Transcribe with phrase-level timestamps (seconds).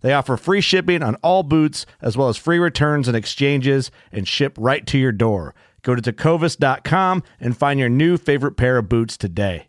[0.00, 4.26] They offer free shipping on all boots, as well as free returns and exchanges, and
[4.26, 5.54] ship right to your door.
[5.82, 9.68] Go to tecovas.com and find your new favorite pair of boots today.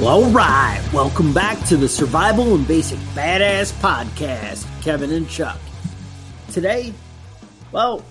[0.00, 0.80] Well, all right.
[0.94, 4.66] Welcome back to the Survival and Basic Badass Podcast.
[4.82, 5.60] Kevin and Chuck.
[6.50, 6.92] Today,
[7.70, 8.04] well,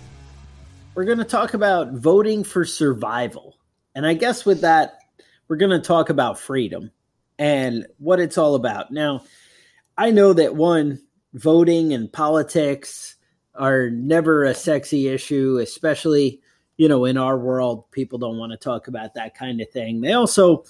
[0.96, 3.58] we're going to talk about voting for survival.
[3.96, 5.00] And I guess with that,
[5.50, 6.90] we're going to talk about freedom
[7.38, 8.92] and what it's all about.
[8.92, 9.26] Now,
[9.98, 11.02] I know that one,
[11.34, 13.18] voting and politics
[13.56, 16.40] are never a sexy issue, especially,
[16.78, 17.92] you know, in our world.
[17.92, 20.00] People don't want to talk about that kind of thing.
[20.00, 20.64] They also,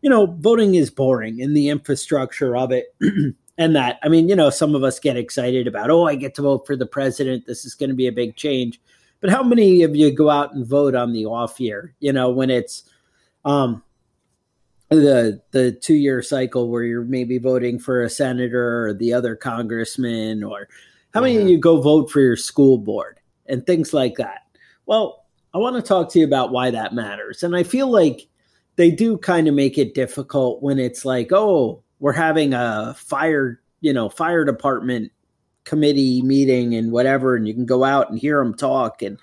[0.00, 2.86] you know, voting is boring in the infrastructure of it.
[3.58, 6.34] and that, I mean, you know, some of us get excited about, oh, I get
[6.36, 7.46] to vote for the president.
[7.46, 8.80] This is going to be a big change.
[9.20, 12.30] But how many of you go out and vote on the off year, you know,
[12.30, 12.84] when it's
[13.44, 13.82] um,
[14.88, 19.36] the the two year cycle where you're maybe voting for a senator or the other
[19.36, 20.68] congressman, or
[21.14, 24.40] how many of you go vote for your school board and things like that?
[24.86, 25.24] Well,
[25.54, 27.42] I want to talk to you about why that matters.
[27.42, 28.28] And I feel like
[28.76, 33.60] they do kind of make it difficult when it's like, oh, we're having a fire,
[33.80, 35.12] you know, fire department
[35.64, 39.16] committee meeting and whatever, and you can go out and hear them talk and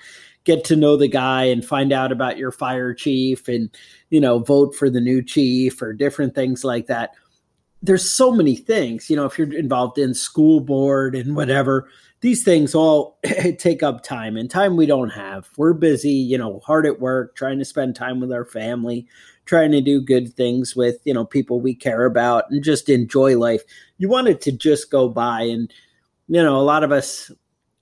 [0.46, 3.70] get to know the guy and find out about your fire chief and,
[4.12, 7.12] you know, vote for the new chief or different things like that.
[7.84, 11.90] There's so many things, you know, if you're involved in school board and whatever,
[12.22, 13.20] these things all
[13.58, 15.50] take up time and time we don't have.
[15.58, 19.06] We're busy, you know, hard at work, trying to spend time with our family,
[19.50, 23.36] trying to do good things with, you know, people we care about and just enjoy
[23.36, 23.64] life.
[23.98, 25.42] You want it to just go by.
[25.42, 25.74] And,
[26.28, 27.32] you know, a lot of us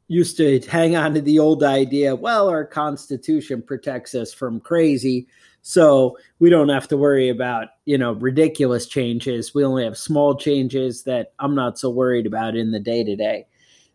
[0.07, 5.27] used to hang on to the old idea, well, our constitution protects us from crazy.
[5.61, 9.53] So we don't have to worry about, you know, ridiculous changes.
[9.53, 13.17] We only have small changes that I'm not so worried about in the day to
[13.17, 13.45] day.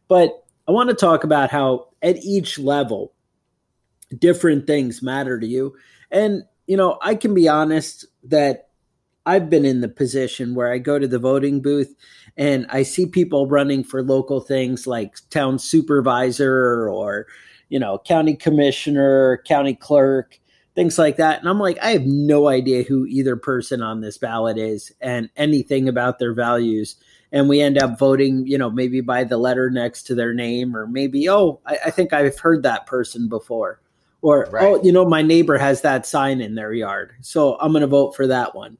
[0.08, 3.14] But I want to talk about how at each level,
[4.18, 5.74] different things matter to you.
[6.10, 6.42] And
[6.72, 8.70] you know, I can be honest that
[9.26, 11.94] I've been in the position where I go to the voting booth
[12.34, 17.26] and I see people running for local things like town supervisor or,
[17.68, 20.38] you know, county commissioner, county clerk,
[20.74, 21.40] things like that.
[21.40, 25.28] And I'm like, I have no idea who either person on this ballot is and
[25.36, 26.96] anything about their values.
[27.32, 30.74] And we end up voting, you know, maybe by the letter next to their name,
[30.74, 33.82] or maybe, oh, I, I think I've heard that person before.
[34.22, 34.64] Or, right.
[34.64, 37.12] oh, you know, my neighbor has that sign in their yard.
[37.20, 38.78] So I'm going to vote for that one.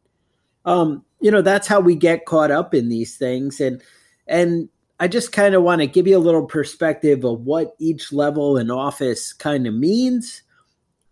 [0.64, 3.60] Um, you know, that's how we get caught up in these things.
[3.60, 3.82] And,
[4.26, 4.68] and
[5.00, 8.56] I just kind of want to give you a little perspective of what each level
[8.56, 10.42] in office kind of means.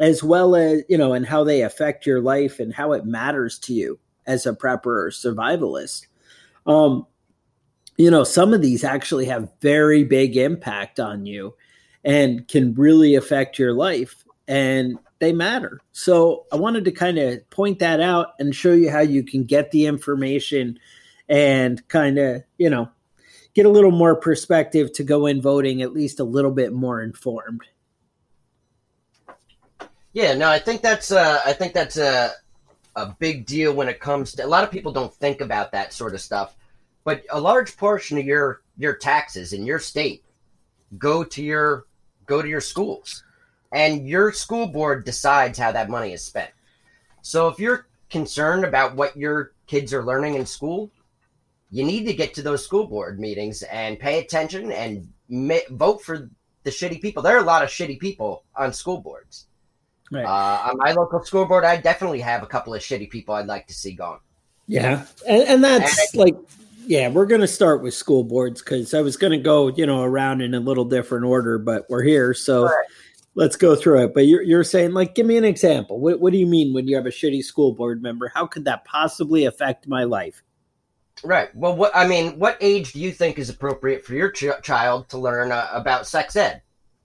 [0.01, 3.59] as well as, you know, and how they affect your life and how it matters
[3.59, 6.07] to you as a prepper or survivalist.
[6.67, 7.07] Um,
[7.99, 11.55] you know, some of these actually have very big impact on you
[12.05, 15.81] and can really affect your life and they matter.
[15.93, 19.45] So I wanted to kind of point that out and show you how you can
[19.45, 20.79] get the information
[21.29, 22.89] and kind of, you know,
[23.55, 27.03] get a little more perspective to go in voting at least a little bit more
[27.03, 27.63] informed.
[30.13, 32.33] Yeah, no, I think that's uh, I think that's a
[32.97, 35.93] a big deal when it comes to a lot of people don't think about that
[35.93, 36.57] sort of stuff,
[37.05, 40.25] but a large portion of your your taxes in your state
[40.99, 41.85] go to your
[42.31, 43.23] go to your schools,
[43.73, 46.51] and your school board decides how that money is spent.
[47.23, 50.91] So if you're concerned about what your kids are learning in school,
[51.71, 56.03] you need to get to those school board meetings and pay attention and ma- vote
[56.03, 56.31] for
[56.63, 57.23] the shitty people.
[57.23, 59.47] There are a lot of shitty people on school boards
[60.11, 60.25] Right.
[60.25, 63.47] Uh, on my local school board, I definitely have a couple of shitty people I'd
[63.47, 64.19] like to see gone.
[64.67, 66.35] Yeah, and, and that's and like,
[66.87, 69.87] yeah, we're going to start with school boards because I was going to go, you
[69.87, 72.87] know, around in a little different order, but we're here, so right.
[73.35, 74.15] let's go through it.
[74.15, 76.01] But you're you're saying, like, give me an example.
[76.01, 78.31] What what do you mean when you have a shitty school board member?
[78.35, 80.43] How could that possibly affect my life?
[81.23, 81.55] Right.
[81.55, 85.09] Well, what I mean, what age do you think is appropriate for your ch- child
[85.11, 86.63] to learn uh, about sex ed?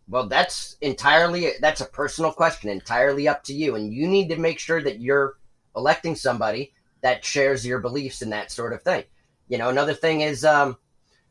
[0.07, 4.37] Well, that's entirely that's a personal question, entirely up to you, and you need to
[4.37, 5.37] make sure that you're
[5.75, 9.03] electing somebody that shares your beliefs and that sort of thing.
[9.47, 10.77] You know, another thing is um,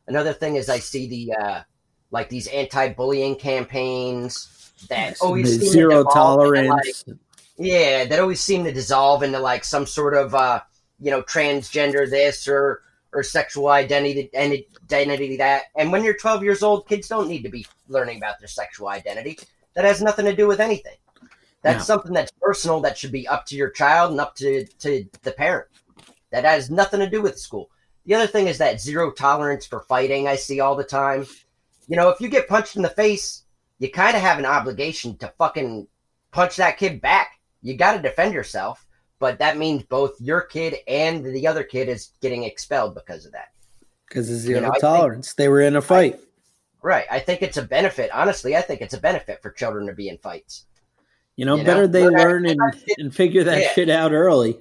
[0.06, 1.62] another thing is I see the uh,
[2.10, 7.04] like these anti-bullying campaigns that always zero to tolerance.
[7.06, 7.16] like,
[7.56, 10.60] yeah, that always seem to dissolve into like some sort of uh,
[11.00, 12.82] you know transgender this or
[13.12, 15.64] or sexual identity identity that.
[15.76, 18.88] And when you're 12 years old, kids don't need to be learning about their sexual
[18.88, 19.38] identity.
[19.74, 20.96] That has nothing to do with anything.
[21.62, 21.94] That's no.
[21.94, 25.32] something that's personal that should be up to your child and up to, to the
[25.32, 25.68] parent.
[26.30, 27.70] That has nothing to do with school.
[28.06, 31.26] The other thing is that zero tolerance for fighting I see all the time.
[31.88, 33.42] You know, if you get punched in the face,
[33.78, 35.86] you kind of have an obligation to fucking
[36.30, 37.40] punch that kid back.
[37.62, 38.84] You got to defend yourself
[39.24, 43.32] but that means both your kid and the other kid is getting expelled because of
[43.32, 43.52] that.
[44.06, 45.28] Because of zero you know, tolerance.
[45.28, 46.16] Think, they were in a fight.
[46.16, 46.18] I,
[46.82, 47.04] right.
[47.10, 48.10] I think it's a benefit.
[48.12, 50.66] Honestly, I think it's a benefit for children to be in fights.
[51.36, 51.92] You know, you better know?
[51.92, 52.60] they learn and,
[52.98, 53.72] and figure that yeah.
[53.72, 54.58] shit out early.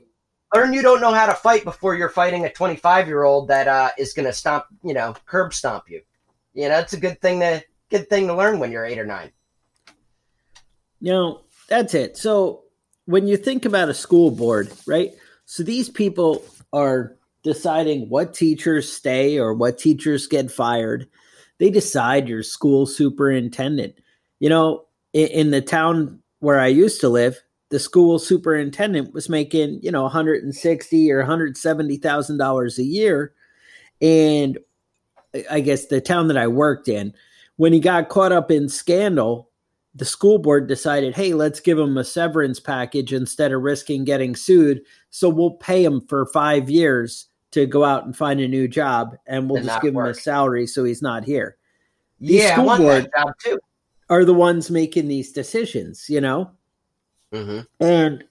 [0.54, 3.68] Learn you don't know how to fight before you're fighting a 25 year old that
[3.68, 6.02] uh, is going to stomp, you know, curb stomp you.
[6.54, 9.06] You know, it's a good thing to good thing to learn when you're eight or
[9.06, 9.32] nine.
[11.02, 12.18] No, that's it.
[12.18, 12.64] So
[13.06, 15.12] when you think about a school board, right?
[15.46, 21.08] So these people are deciding what teachers stay or what teachers get fired.
[21.60, 23.96] They decide your school superintendent.
[24.40, 27.42] You know, in, in the town where I used to live,
[27.74, 33.34] the school superintendent was making, you know, 160 or 170 thousand dollars a year.
[34.00, 34.60] And
[35.50, 37.16] I guess the town that I worked in,
[37.56, 39.50] when he got caught up in scandal,
[39.96, 44.36] the school board decided, hey, let's give him a severance package instead of risking getting
[44.36, 44.84] sued.
[45.10, 49.18] So we'll pay him for five years to go out and find a new job,
[49.26, 50.06] and we'll and just give work.
[50.06, 51.58] him a salary so he's not here.
[52.20, 53.60] These yeah, school I want board that job too.
[54.12, 56.52] Are the ones making these decisions, you know,
[57.34, 57.84] mm-hmm.
[57.84, 58.24] and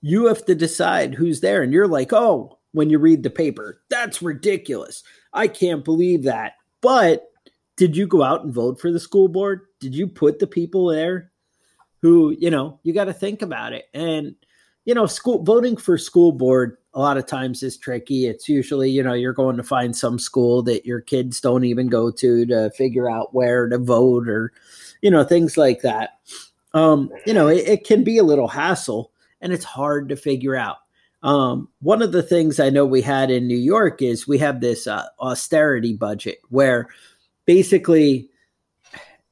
[0.00, 1.62] you have to decide who's there.
[1.62, 5.02] And you're like, oh, when you read the paper, that's ridiculous.
[5.32, 6.52] I can't believe that.
[6.80, 7.30] But
[7.76, 9.62] did you go out and vote for the school board?
[9.80, 11.30] Did you put the people there
[12.02, 13.86] who, you know, you got to think about it.
[13.92, 14.34] And,
[14.84, 18.26] you know, school voting for school board a lot of times is tricky.
[18.26, 21.88] It's usually, you know, you're going to find some school that your kids don't even
[21.88, 24.52] go to to figure out where to vote or,
[25.02, 26.20] you know, things like that.
[26.74, 30.56] Um, you know, it, it can be a little hassle and it's hard to figure
[30.56, 30.76] out.
[31.22, 34.60] Um, one of the things I know we had in New York is we have
[34.60, 36.88] this uh, austerity budget where
[37.46, 38.28] basically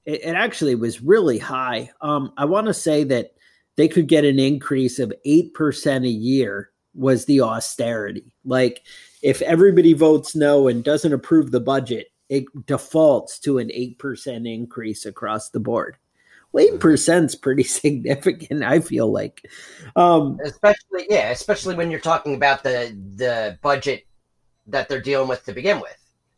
[0.05, 1.91] it, it actually was really high.
[2.01, 3.35] Um, I want to say that
[3.77, 8.33] they could get an increase of 8% a year was the austerity.
[8.45, 8.83] Like
[9.23, 15.05] if everybody votes no and doesn't approve the budget, it defaults to an 8% increase
[15.05, 15.97] across the board.
[16.55, 19.47] 8% is pretty significant, I feel like.
[19.97, 24.07] Um, especially, yeah, especially when you're talking about the, the budget
[24.67, 25.97] that they're dealing with to begin with.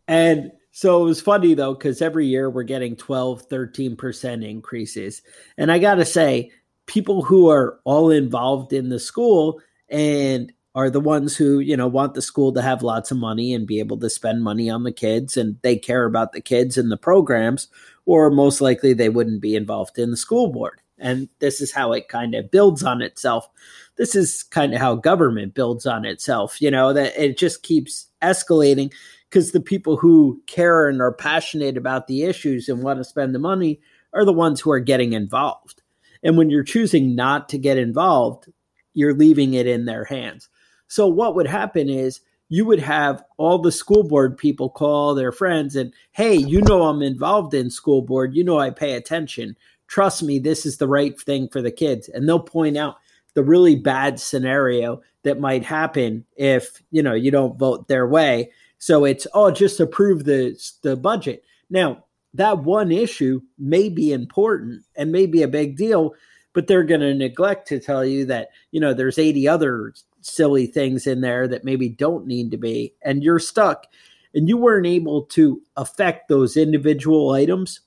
[0.09, 5.23] And so it was funny though, because every year we're getting 12, 13% increases.
[5.57, 6.51] And I got to say,
[6.87, 11.87] people who are all involved in the school and are the ones who, you know,
[11.87, 14.85] want the school to have lots of money and be able to spend money on
[14.85, 17.69] the kids and they care about the kids and the programs,
[18.05, 20.83] or most likely they wouldn't be involved in the school board.
[20.99, 23.49] And this is how it kind of builds on itself.
[23.97, 28.09] This is kind of how government builds on itself, you know, that it just keeps
[28.21, 28.93] escalating
[29.31, 33.35] because the people who care and are passionate about the issues and want to spend
[33.35, 33.81] the money
[34.13, 35.81] are the ones who are getting involved.
[36.23, 38.53] And when you're choosing not to get involved,
[38.93, 40.51] you're leaving it in their hands.
[40.89, 45.33] So what would happen is you would have all the school board people call their
[45.33, 48.35] friends and, hey, you know, I'm involved in school board.
[48.35, 49.57] You know, I pay attention.
[49.89, 52.09] Trust me, this is the right thing for the kids.
[52.09, 52.97] And they'll point out
[53.35, 58.53] the really bad scenario that might happen if, you know, you don't vote their way.
[58.79, 61.45] So it's, oh, just approve the, the budget.
[61.69, 66.15] Now, that one issue may be important and may be a big deal,
[66.53, 69.95] but they're going to neglect to tell you that, you know, there's 80 other
[70.27, 73.87] silly things in there that maybe don't need to be, and you're stuck.
[74.35, 77.81] And you weren't able to affect those individual items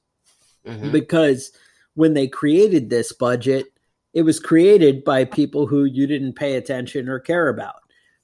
[0.66, 0.92] mm-hmm.
[0.92, 1.52] because
[1.94, 3.68] when they created this budget,
[4.14, 7.76] it was created by people who you didn't pay attention or care about.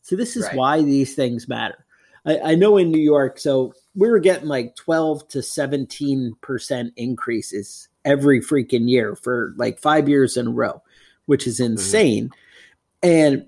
[0.02, 0.56] So this is right.
[0.56, 1.86] why these things matter.
[2.26, 7.90] I, I, know in New York, so we were getting like 12 to 17% increases
[8.04, 10.82] every freaking year for like five years in a row,
[11.26, 11.74] which is mm-hmm.
[11.74, 12.30] insane.
[12.30, 13.10] Mm-hmm.
[13.10, 13.46] And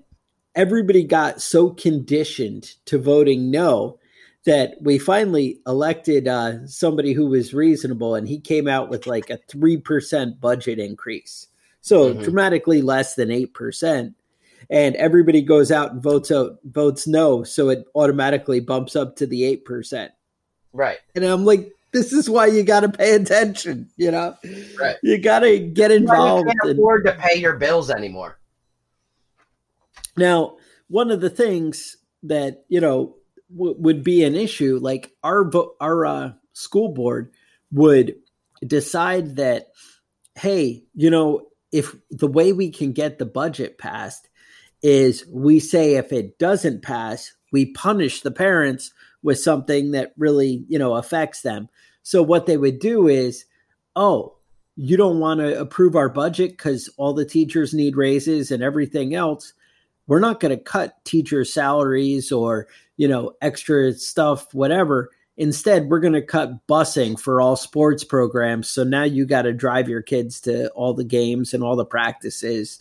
[0.58, 3.96] everybody got so conditioned to voting no
[4.44, 9.30] that we finally elected uh, somebody who was reasonable and he came out with like
[9.30, 11.46] a 3% budget increase.
[11.80, 12.22] So mm-hmm.
[12.24, 14.14] dramatically less than 8%.
[14.68, 17.44] And everybody goes out and votes out, votes no.
[17.44, 20.10] So it automatically bumps up to the 8%.
[20.72, 20.98] Right.
[21.14, 24.36] And I'm like, this is why you got to pay attention, you know?
[24.78, 24.96] Right.
[25.04, 26.48] You got to get involved.
[26.48, 28.38] You can't afford to pay your bills anymore.
[30.18, 30.56] Now,
[30.88, 33.16] one of the things that you know
[33.54, 37.32] w- would be an issue, like our vo- our uh, school board
[37.72, 38.16] would
[38.66, 39.68] decide that,
[40.34, 44.28] hey, you know, if the way we can get the budget passed
[44.82, 50.64] is we say if it doesn't pass, we punish the parents with something that really
[50.68, 51.68] you know affects them.
[52.02, 53.44] So what they would do is,
[53.94, 54.36] oh,
[54.76, 59.14] you don't want to approve our budget because all the teachers need raises and everything
[59.14, 59.52] else
[60.08, 65.10] we're not going to cut teacher salaries or you know extra stuff whatever.
[65.36, 68.68] Instead we're going to cut busing for all sports programs.
[68.68, 71.84] So now you got to drive your kids to all the games and all the
[71.84, 72.80] practices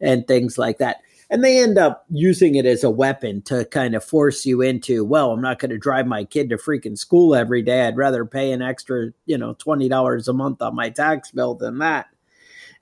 [0.00, 0.98] and things like that.
[1.28, 5.04] And they end up using it as a weapon to kind of force you into
[5.04, 7.86] well i'm not going to drive my kid to freaking school every day.
[7.86, 11.78] I'd rather pay an extra you know $20 a month on my tax bill than
[11.78, 12.06] that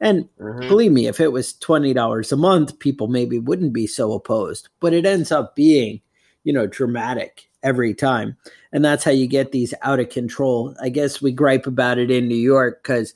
[0.04, 0.68] and mm-hmm.
[0.68, 4.68] believe me, if it was $20 a month, people maybe wouldn't be so opposed.
[4.78, 6.02] But it ends up being,
[6.44, 8.36] you know, dramatic every time.
[8.70, 10.76] And that's how you get these out of control.
[10.80, 13.14] I guess we gripe about it in New York because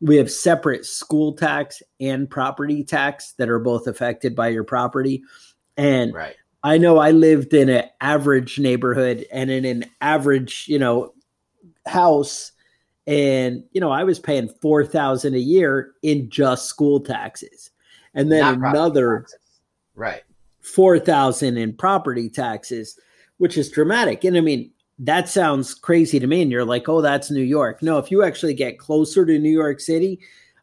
[0.00, 5.24] we have separate school tax and property tax that are both affected by your property.
[5.76, 6.36] And right.
[6.62, 11.14] I know I lived in an average neighborhood and in an average, you know,
[11.84, 12.52] house
[13.08, 17.70] and you know i was paying 4000 a year in just school taxes.
[18.14, 19.26] And then Not another
[19.94, 20.22] right.
[20.60, 22.98] 4000 in property taxes
[23.38, 24.22] which is dramatic.
[24.24, 26.42] And i mean that sounds crazy to me.
[26.42, 27.82] And you're like oh that's new york.
[27.82, 30.20] No if you actually get closer to new york city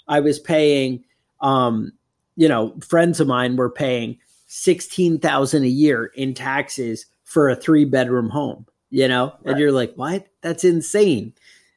[0.07, 1.03] i was paying
[1.41, 1.91] um
[2.35, 7.85] you know friends of mine were paying 16000 a year in taxes for a three
[7.85, 9.25] bedroom home you know?
[9.25, 9.51] Right.
[9.51, 10.27] and you're like what?
[10.41, 11.33] That's insane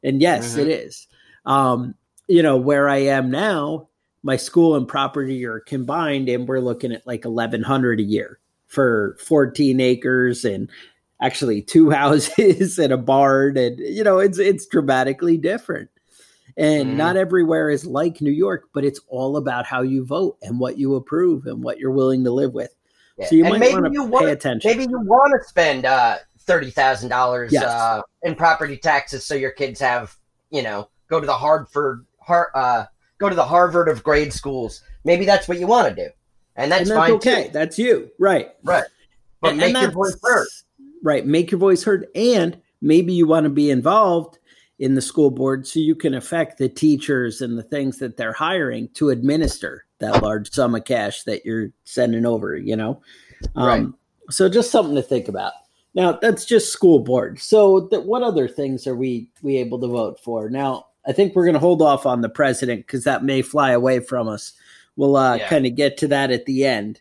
[0.08, 0.60] and yes, mm-hmm.
[0.60, 1.06] it is.
[1.44, 1.94] Um,
[2.26, 3.88] you know, where I am now,
[4.22, 8.38] my school and property are combined, and we're looking at like eleven hundred a year
[8.66, 10.68] for fourteen acres and
[11.20, 15.90] actually two houses and a barn, and you know, it's it's dramatically different.
[16.56, 16.96] And mm.
[16.96, 20.76] not everywhere is like New York, but it's all about how you vote and what
[20.76, 22.74] you approve and what you're willing to live with.
[23.16, 23.26] Yeah.
[23.26, 24.68] So you and might want to pay attention.
[24.68, 27.16] Maybe you want to spend uh, thirty thousand yes.
[27.16, 30.16] dollars uh, in property taxes, so your kids have
[30.50, 32.86] you know go to the Harvard, Har- uh,
[33.18, 34.82] go to the Harvard of grade schools.
[35.04, 36.10] Maybe that's what you want to do,
[36.56, 37.44] and that's, and that's fine okay.
[37.44, 37.50] Too.
[37.52, 38.50] That's you, right?
[38.64, 38.84] Right.
[39.40, 40.48] But and, make and your voice heard.
[41.04, 41.24] Right.
[41.24, 44.38] Make your voice heard, and maybe you want to be involved
[44.80, 48.32] in the school board so you can affect the teachers and the things that they're
[48.32, 52.56] hiring to administer that large sum of cash that you're sending over.
[52.56, 53.02] You know.
[53.54, 53.86] Um, right.
[54.30, 55.52] So just something to think about.
[55.98, 57.40] Now that's just school board.
[57.40, 60.48] So th- what other things are we we able to vote for?
[60.48, 63.72] Now I think we're going to hold off on the president because that may fly
[63.72, 64.52] away from us.
[64.94, 65.48] We'll uh, yeah.
[65.48, 67.00] kind of get to that at the end.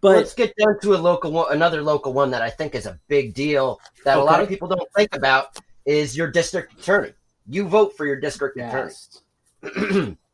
[0.00, 2.86] But let's get down to a local one, another local one that I think is
[2.86, 4.22] a big deal that okay.
[4.22, 7.12] a lot of people don't think about is your district attorney.
[7.46, 9.20] You vote for your district yes.
[9.62, 10.16] attorney.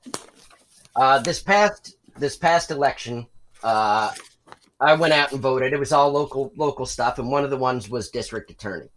[0.96, 3.24] Uh, this past this past election,
[3.62, 4.10] uh,
[4.80, 5.72] I went out and voted.
[5.72, 8.88] It was all local local stuff, and one of the ones was district attorney.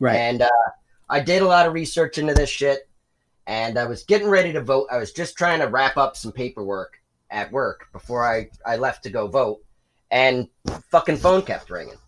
[0.00, 0.16] Right.
[0.16, 0.48] And uh,
[1.08, 2.88] I did a lot of research into this shit,
[3.46, 4.88] and I was getting ready to vote.
[4.90, 9.04] I was just trying to wrap up some paperwork at work before I, I left
[9.04, 9.62] to go vote,
[10.10, 10.48] and
[10.90, 11.98] fucking phone kept ringing.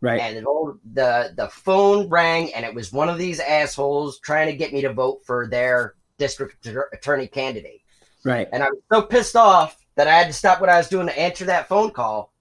[0.00, 0.20] right.
[0.20, 0.46] And
[0.94, 4.80] the the phone rang, and it was one of these assholes trying to get me
[4.82, 7.82] to vote for their district attorney candidate.
[8.24, 8.48] right.
[8.52, 11.06] And I was so pissed off that I had to stop what I was doing
[11.06, 12.32] to answer that phone call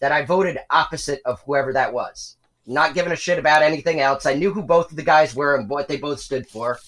[0.00, 2.36] that I voted opposite of whoever that was.
[2.66, 4.26] Not giving a shit about anything else.
[4.26, 6.78] I knew who both of the guys were and what they both stood for.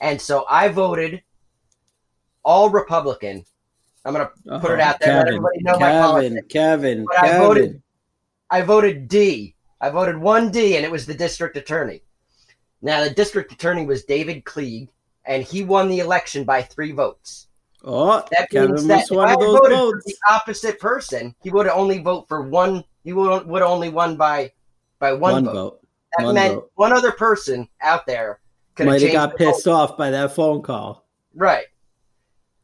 [0.00, 1.22] And so I voted
[2.44, 3.44] all Republican.
[4.04, 4.90] I'm going to put it Uh-huh.
[4.90, 5.14] out there.
[5.16, 6.46] Let Kevin, everybody know my Kevin, politics.
[6.48, 7.40] Kevin, But I Kevin.
[7.40, 7.82] voted-
[8.52, 9.54] I voted D.
[9.80, 12.02] I voted one D, and it was the district attorney.
[12.82, 14.88] Now, the district attorney was David Klieg,
[15.24, 17.46] and he won the election by three votes.
[17.84, 19.92] Oh, That Kevin means that if I voted votes.
[19.92, 22.84] for the opposite person, he would only vote for one.
[23.04, 24.52] He would would only won by
[24.98, 25.52] by one, One vote.
[25.54, 25.86] vote.
[26.18, 26.72] That One meant vote.
[26.74, 28.40] one other person out there
[28.74, 29.52] could Might have got the vote.
[29.54, 31.06] pissed off by that phone call.
[31.34, 31.66] Right.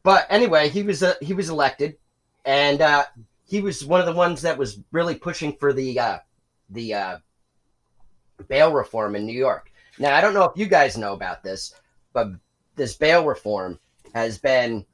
[0.03, 1.97] But anyway, he was uh, he was elected,
[2.45, 3.05] and uh,
[3.45, 6.19] he was one of the ones that was really pushing for the uh,
[6.69, 7.17] the uh,
[8.47, 9.71] bail reform in New York.
[9.97, 11.73] Now I don't know if you guys know about this,
[12.13, 12.27] but
[12.75, 13.79] this bail reform
[14.13, 14.85] has been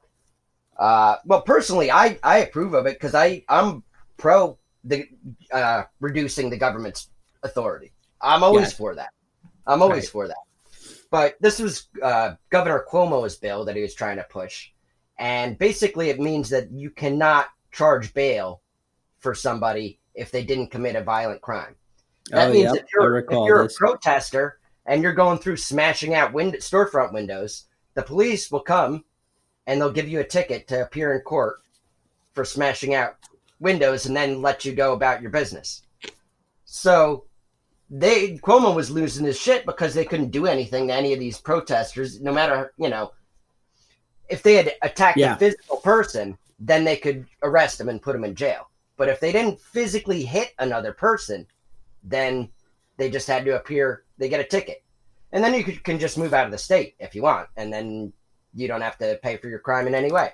[0.78, 1.42] uh, well.
[1.42, 3.84] Personally, I I approve of it because I I'm
[4.18, 5.08] pro the
[5.52, 7.10] uh, reducing the government's
[7.44, 7.92] authority.
[8.22, 9.10] I'm always for that.
[9.68, 10.12] I'm always Right.
[10.12, 10.38] for that.
[11.12, 14.72] But this was uh, Governor Cuomo's bill that he was trying to push,
[15.20, 18.62] and basically it means that you cannot charge bail
[19.20, 21.76] for somebody if they didn't commit a violent crime.
[22.30, 26.14] That oh, means yep, if you're, if you're a protester and you're going through smashing
[26.14, 27.66] out wind- storefront windows,
[27.96, 29.04] the police will come
[29.68, 31.62] and they'll give you a ticket to appear in court
[32.34, 33.16] for smashing out
[33.60, 35.84] windows and then let you go about your business.
[36.66, 37.26] So
[37.90, 41.40] they Cuomo was losing his shit because they couldn't do anything to any of these
[41.40, 43.12] protesters, no matter you know
[44.30, 45.36] if they had attacked Yeah.
[45.36, 48.70] a physical person, then they could arrest him and put him in jail.
[48.98, 51.46] But if they didn't physically hit another person,
[52.04, 52.50] then
[52.98, 54.04] they just had to appear.
[54.18, 54.84] They get a ticket,
[55.32, 58.14] and then you can just move out of the state if you want, and then
[58.54, 60.32] you don't have to pay for your crime in any way.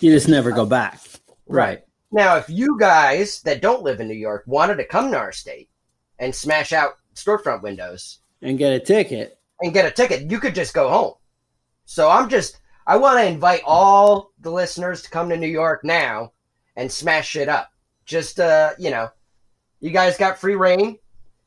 [0.00, 1.00] You just never go back.
[1.46, 1.84] Right.
[2.12, 5.32] Now, if you guys that don't live in New York wanted to come to our
[5.32, 5.68] state
[6.18, 9.38] and smash out storefront windows And get a ticket.
[9.60, 11.14] and get a ticket, you could just go home.
[11.84, 15.84] So I'm just, I want to invite all the listeners to come to New York
[15.84, 16.32] now
[16.76, 17.70] and smash shit up.
[18.06, 19.08] Just, uh, you know,
[19.80, 20.98] you guys got free reign.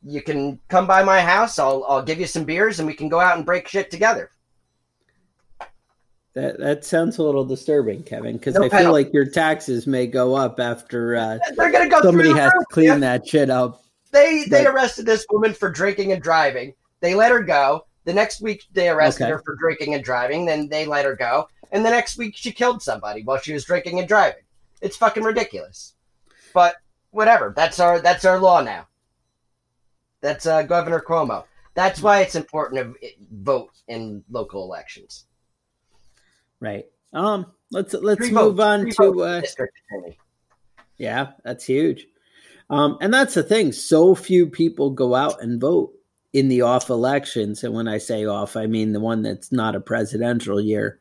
[0.06, 1.60] You can come by my house.
[1.60, 4.32] I'll, I'll give you some beers and we can go out and break shit together.
[6.36, 10.08] That that sounds a little disturbing, Kevin, because No I feel like your taxes may
[10.08, 12.98] go up after uh, They're gonna go somebody has to clean yeah.
[12.98, 13.84] that shit up.
[14.12, 16.74] They they But- arrested this woman for drinking and driving.
[17.02, 17.86] They let her go.
[18.06, 19.32] The next week they arrested Okay.
[19.32, 20.46] her for drinking and driving.
[20.46, 21.48] Then they let her go.
[21.72, 24.42] And the next week she killed somebody while she was drinking and driving.
[24.82, 25.94] It's fucking ridiculous.
[26.54, 26.76] But
[27.12, 27.54] whatever.
[27.56, 28.88] That's our that's our law now.
[30.22, 31.44] That's uh, Governor Cuomo.
[31.76, 35.26] That's why it's important to vote in local elections.
[36.64, 36.86] Right.
[37.12, 37.46] Um.
[37.72, 40.18] Let's let's Three move votes, on three to uh, district attorney.
[40.98, 42.06] Yeah, that's huge.
[42.70, 43.72] Um, and that's the thing.
[43.72, 45.92] So few people go out and vote
[46.34, 47.64] in the off elections.
[47.64, 51.00] And when I say off, I mean the one that's not a presidential year.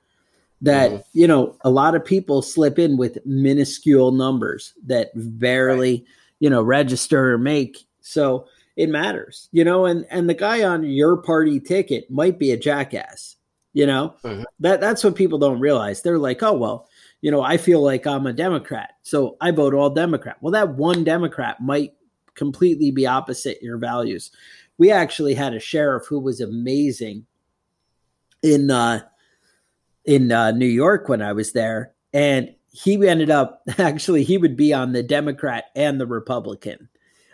[0.63, 1.05] That, Mhm.
[1.13, 6.07] you know, a lot of people slip in with minuscule numbers that barely,
[6.41, 7.85] you know, register or make.
[8.01, 8.47] So
[8.77, 12.57] it matters, you know, and, and the guy on your party ticket might be a
[12.57, 13.37] jackass,
[13.73, 14.45] you know, Mhm.
[14.61, 16.03] that that's what people don't realize.
[16.03, 16.89] They're like, oh, well,
[17.21, 20.37] you know, I feel like I'm a Democrat, so I vote all Democrat.
[20.41, 21.95] Well, that one Democrat might
[22.35, 24.31] completely be opposite your values.
[24.79, 27.27] We actually had a sheriff who was amazing
[28.43, 29.01] in uh,
[30.05, 34.57] in uh, New York when I was there, and he ended up actually he would
[34.57, 36.89] be on the Democrat and the Republican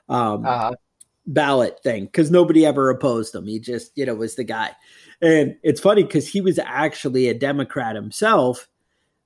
[0.09, 0.73] um, Uh-huh.
[1.29, 3.47] Ballot thing because nobody ever opposed him.
[3.47, 4.73] He just you know was the guy,
[5.23, 8.69] and it's funny because he was actually a Democrat himself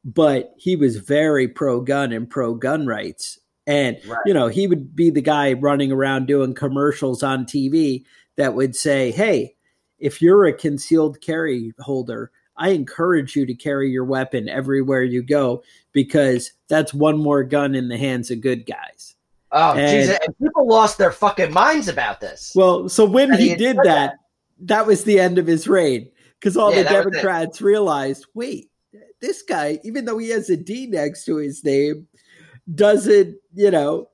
[0.04, 3.38] but he was very pro gun and pro gun rights.
[3.66, 4.18] And, Right.
[4.26, 8.04] you know, he would be the guy running around doing commercials on TV
[8.36, 9.54] that would say, Hey,
[9.98, 15.22] if you're a concealed carry holder, I encourage you to carry your weapon everywhere you
[15.22, 15.62] go
[15.92, 19.14] because that's one more gun in the hands of good guys.
[19.52, 20.18] Oh, And- Jesus.
[20.24, 22.52] And people lost their fucking minds about this.
[22.54, 24.14] Well, so when he he did said that,
[24.60, 26.10] that was the end of his reign
[26.40, 27.04] because all Yeah, the that.
[27.04, 28.70] Democrats realized, wait,
[29.20, 32.06] this guy, even though he has a D next to his name,
[32.74, 34.08] doesn't, you know,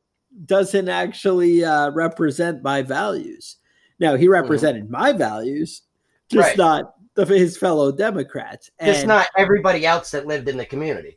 [0.44, 3.57] doesn't actually uh, represent my values.
[3.98, 4.33] Now, he mm-hmm.
[4.33, 4.92] represented mm-hmm.
[4.92, 5.83] my values,
[6.31, 6.57] just right.
[6.57, 8.70] not the, his fellow Democrats.
[8.83, 11.16] Just not everybody else that lived in the community.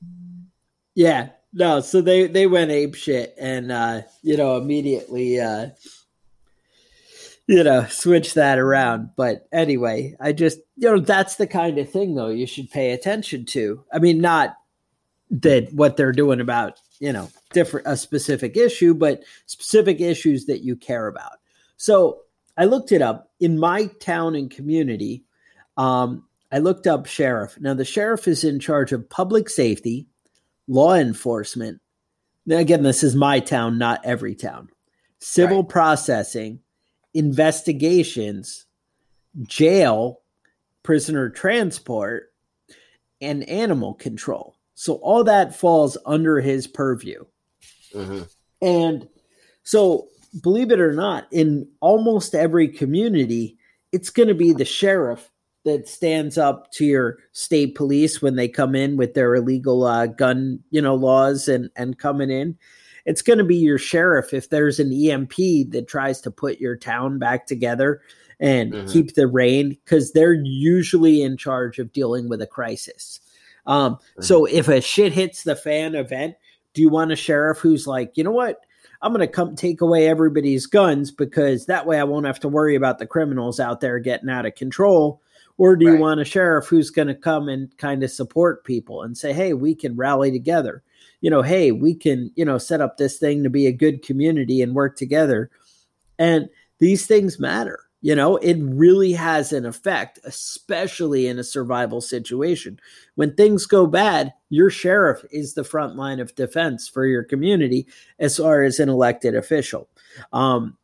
[0.96, 1.80] Yeah, no.
[1.82, 5.70] So they they went ape shit, and uh, you know immediately, uh,
[7.48, 9.12] you know, switch that around.
[9.16, 12.92] But anyway, I just you know that's the kind of thing though you should pay
[12.92, 13.84] attention to.
[13.92, 14.56] I mean, not
[15.30, 20.64] that what they're doing about you know different a specific issue, but specific issues that
[20.64, 21.40] you care about.
[21.78, 22.22] So
[22.58, 25.24] I looked it up in my town and community.
[25.78, 27.58] Um, I looked up sheriff.
[27.60, 30.08] Now, the sheriff is in charge of public safety,
[30.68, 31.82] law enforcement.
[32.46, 34.70] Now, again, this is my town, not every town.
[35.20, 35.70] Civil right.
[35.70, 36.60] processing,
[37.14, 38.66] investigations,
[39.44, 40.22] jail,
[40.84, 42.34] prisoner transport,
[43.22, 44.58] and animal control.
[44.74, 47.24] So all that falls under his purview.
[47.94, 48.24] Mm-hmm.
[48.62, 49.08] And
[49.64, 50.08] so
[50.42, 53.58] believe it or not, in almost every community,
[53.92, 55.31] it's going to be the sheriff
[55.64, 60.08] that stands up to your state police when they come in with their illegal uh,
[60.08, 62.58] gun, you know, laws and and coming in.
[63.06, 65.36] It's going to be your sheriff if there's an EMP
[65.72, 68.02] that tries to put your town back together
[68.40, 68.92] and mm-hmm.
[68.92, 73.20] keep the rain because they're usually in charge of dealing with a crisis.
[73.66, 74.24] Um, mm-hmm.
[74.24, 76.36] So if a shit hits the fan event,
[76.74, 78.66] do you want a sheriff who's like, you know what?
[79.02, 82.48] I'm going to come take away everybody's guns because that way I won't have to
[82.48, 85.22] worry about the criminals out there getting out of control.
[85.58, 85.94] Or do right.
[85.94, 89.34] you want a sheriff who's going to come and kind of support people and say,
[89.34, 90.84] hey, we can rally together?
[91.22, 94.04] You know, hey, we can, you know, set up this thing to be a good
[94.04, 95.52] community and work together.
[96.18, 97.80] And these things matter.
[98.04, 102.80] You know, it really has an effect, especially in a survival situation.
[103.14, 107.86] When things go bad, your sheriff is the front line of defense for your community
[108.18, 109.88] as far as an elected official.
[110.34, 110.78] Um,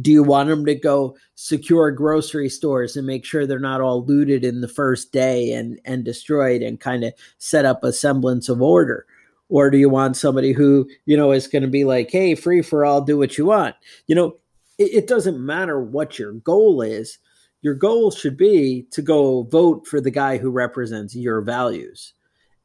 [0.00, 4.04] do you want them to go secure grocery stores and make sure they're not all
[4.04, 8.48] looted in the first day and, and destroyed and kind of set up a semblance
[8.48, 9.06] of order?
[9.48, 12.62] Or do you want somebody who, you know, is going to be like, hey, free
[12.62, 13.76] for all, do what you want?
[14.06, 14.36] You know,
[14.78, 17.18] it, it doesn't matter what your goal is.
[17.62, 22.14] Your goal should be to go vote for the guy who represents your values.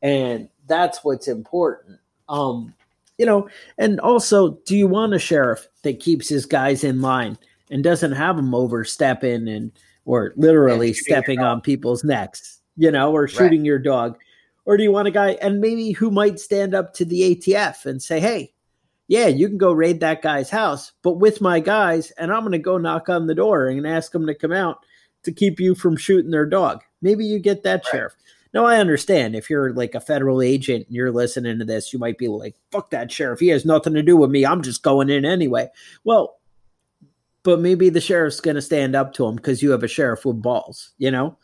[0.02, 2.00] And that's what's important.
[2.28, 2.74] Um,
[3.20, 7.38] you know, and also, do you want a sheriff that keeps his guys in line
[7.70, 9.72] and doesn't have them overstepping and
[10.06, 13.68] or literally stepping on people's necks, you know, or shooting right.
[13.68, 14.18] your dog?
[14.66, 17.86] Or do you want a guy and maybe who might stand up to the ATF
[17.86, 18.54] and say, "Hey,
[19.10, 22.54] yeah, you can go raid that guy's house, but with my guys, and I'm going
[22.54, 24.86] to go knock on the door and ask them to come out
[25.24, 26.84] to keep you from shooting their dog.
[27.02, 27.92] Maybe you get that right.
[27.92, 28.14] sheriff.
[28.54, 32.00] Now, I understand if you're like a federal agent and you're listening to this, you
[32.00, 33.40] might be like, fuck that sheriff.
[33.40, 34.46] He has nothing to do with me.
[34.46, 35.70] I'm just going in anyway.
[36.04, 36.40] Well,
[37.44, 40.26] but maybe the sheriff's going to stand up to him because you have a sheriff
[40.26, 41.38] with balls, you know?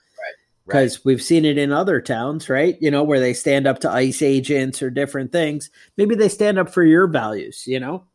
[0.66, 1.06] because right.
[1.06, 2.78] we've seen it in other towns, right?
[2.82, 5.70] You know, where they stand up to ICE agents or different things.
[5.98, 8.06] Maybe they stand up for your values, you know?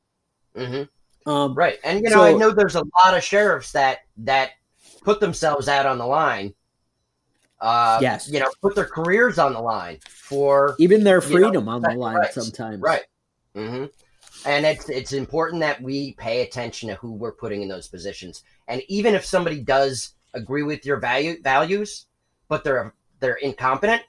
[0.56, 1.30] Mm-hmm.
[1.30, 1.78] Um, right.
[1.84, 4.50] And, you know, so, I know there's a lot of sheriffs that, that
[5.02, 6.54] put themselves out on the line.
[7.60, 8.28] Uh, yes.
[8.30, 11.90] You know, put their careers on the line for even their freedom know, on the
[11.90, 12.34] line rights.
[12.34, 12.80] sometimes.
[12.80, 13.02] Right.
[13.54, 13.86] Mm-hmm.
[14.46, 18.42] And it's it's important that we pay attention to who we're putting in those positions.
[18.68, 22.06] And even if somebody does agree with your value values,
[22.48, 24.02] but they're they're incompetent,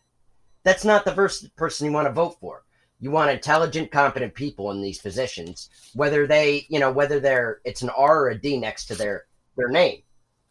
[0.63, 2.63] that's not the first person you want to vote for.
[3.01, 7.81] You want intelligent, competent people in these positions, whether they, you know, whether they're it's
[7.81, 9.25] an R or a D next to their
[9.57, 10.03] their name.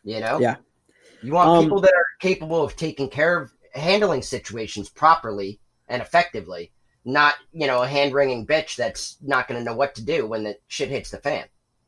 [0.05, 0.39] You know?
[0.41, 0.57] Yeah.
[1.23, 6.01] You want um, people that are capable of taking care of handling situations properly and
[6.01, 6.73] effectively,
[7.05, 10.45] not, you know, a hand wringing bitch that's not gonna know what to do when
[10.45, 11.45] the shit hits the fan.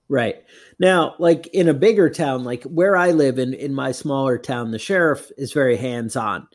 [0.08, 0.44] Right.
[0.78, 4.70] Now, like in a bigger town, like where I live in, in my smaller town,
[4.70, 6.48] the sheriff is very hands on.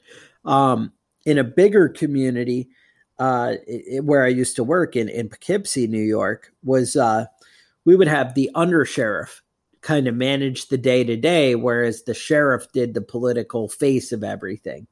[0.45, 0.93] Um,
[1.25, 2.69] in a bigger community,
[3.17, 7.25] uh, it, where I used to work in, in Poughkeepsie, New York, was uh,
[7.83, 9.41] we would have the undersheriff
[9.87, 14.21] kind of manage the day to day, whereas the sheriff did the political face of
[14.21, 14.85] everything.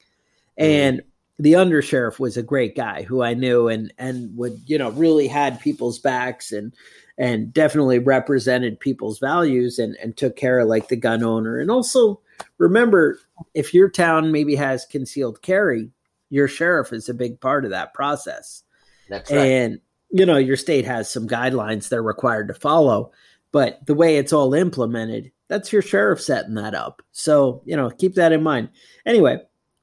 [0.58, 0.66] Mm.
[0.66, 1.02] And
[1.38, 5.28] the undersheriff was a great guy who I knew and and would you know really
[5.28, 6.74] had people's backs and
[7.18, 11.60] and definitely represented people's values and, and took care of like the gun owner.
[11.60, 12.22] And also
[12.58, 13.20] remember,
[13.54, 15.92] if your town maybe has concealed carry,
[16.30, 18.64] your sheriff is a big part of that process.
[19.10, 19.40] That's right.
[19.40, 19.80] And,
[20.12, 23.12] you know, your state has some guidelines they're required to follow,
[23.56, 27.02] but the way it's all implemented, that's your sheriff setting that up.
[27.14, 28.68] So, you know, keep that in mind.
[29.06, 29.38] Anyway,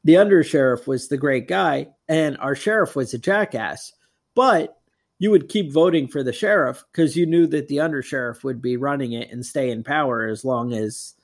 [0.05, 1.87] the undersheriff was the great guy.
[2.07, 3.95] and our sheriff was a jackass.
[4.35, 4.77] But
[5.19, 8.77] you would keep voting for the sheriff because you knew that the undersheriff would be
[8.77, 11.15] running it and stay in power as long as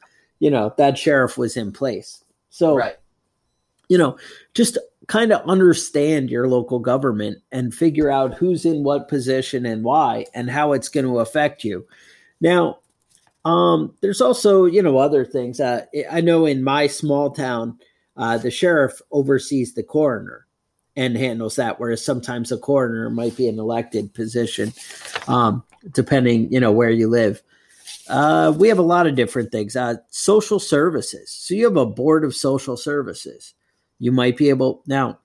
[0.41, 2.25] you know that sheriff was in place.
[2.49, 2.97] So, Right.
[3.91, 4.17] you know,
[4.55, 9.85] just kind of understand your local government and figure out who's in what position and
[9.85, 11.87] why and how it's going to affect you.
[12.40, 12.79] Now,
[13.44, 15.61] um, there's also, you know, other things.
[15.61, 17.79] Uh, I know in my small town,
[18.16, 20.46] uh, the sheriff oversees the coroner
[20.96, 24.72] and handles that, whereas sometimes a coroner might be an elected position,
[25.29, 27.42] um, depending, you know, where you live.
[28.09, 29.77] Uh, we have a lot of different things.
[29.77, 31.31] Uh, social services.
[31.31, 33.55] So you have a board of social services.
[33.98, 35.18] You might be able now.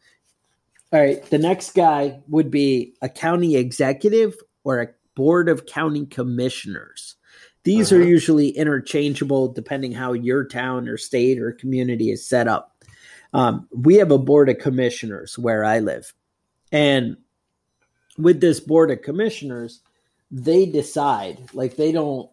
[0.92, 6.06] All right, the next guy would be a county executive or a board of county
[6.06, 7.16] commissioners.
[7.64, 8.10] These are Uh-huh.
[8.10, 12.84] usually interchangeable depending how your town or state or community is set up.
[13.34, 16.14] Um, we have a board of commissioners where I live,
[16.72, 17.18] and
[18.18, 19.82] with this board of commissioners,
[20.30, 21.40] they decide.
[21.54, 22.30] Like they don't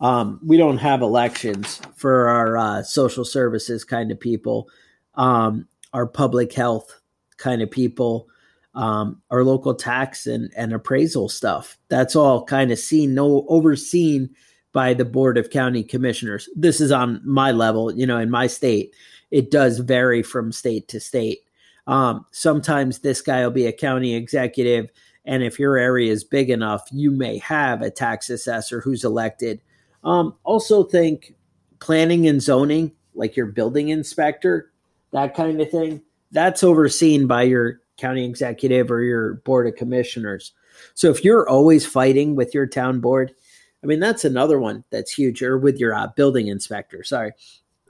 [0.00, 4.68] um, we don't have elections for our uh, social services kind of people,
[5.14, 7.00] um, our public health
[7.38, 8.28] kind of people,
[8.76, 11.78] um, our local tax and, and appraisal stuff.
[11.88, 14.30] That's all kind of seen, no overseen
[14.72, 16.48] by the board of county commissioners.
[16.54, 18.94] This is on my level, you know, in my state.
[19.30, 21.40] It does vary from state to state.
[21.86, 24.90] Um, sometimes this guy will be a county executive,
[25.24, 29.60] and if your area is big enough, you may have a tax assessor who's elected.
[30.04, 31.34] Um, also, think
[31.78, 34.70] planning and zoning, like your building inspector,
[35.12, 36.02] that kind of thing.
[36.32, 40.52] That's overseen by your county executive or your board of commissioners.
[40.94, 43.34] So if you're always fighting with your town board,
[43.82, 47.02] I mean, that's another one that's huge, or with your uh, building inspector.
[47.04, 47.32] Sorry,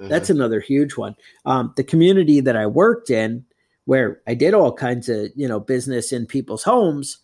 [0.00, 0.08] Mhm.
[0.08, 1.16] that's another huge one.
[1.44, 3.44] Um, the community that I worked in,
[3.86, 7.18] where I did all kinds of you know business in people's homes,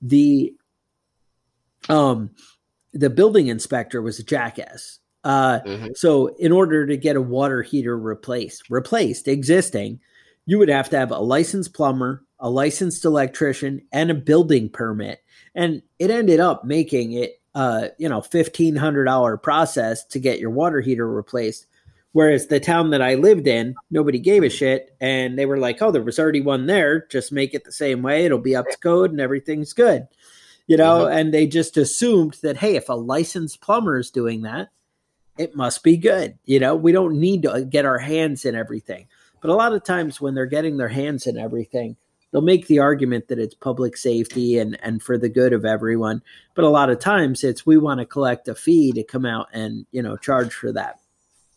[0.00, 0.54] the
[1.88, 2.30] um
[2.94, 4.98] the building inspector was a jackass.
[5.24, 5.96] Uh, Mhm.
[5.96, 9.98] so in order to get a water heater replaced, replaced existing,
[10.46, 15.22] you would have to have a licensed plumber, a licensed electrician, and a building permit.
[15.54, 20.40] And it ended up making it, uh, you know, fifteen hundred dollar process to get
[20.40, 21.66] your water heater replaced.
[22.12, 25.80] Whereas the town that I lived in, nobody gave a shit, and they were like,
[25.80, 27.06] "Oh, there was already one there.
[27.06, 28.24] Just make it the same way.
[28.24, 30.08] It'll be up to code, and everything's good."
[30.66, 34.70] You know, and they just assumed that, hey, if a licensed plumber is doing that,
[35.36, 36.38] it must be good.
[36.44, 39.08] You know, we don't need to get our hands in everything.
[39.42, 41.96] But a lot of times when they're getting their hands in everything,
[42.30, 46.22] they'll make the argument that it's public safety and, and for the good of everyone.
[46.54, 49.48] But a lot of times it's we want to collect a fee to come out
[49.52, 51.00] and, you know, charge for that.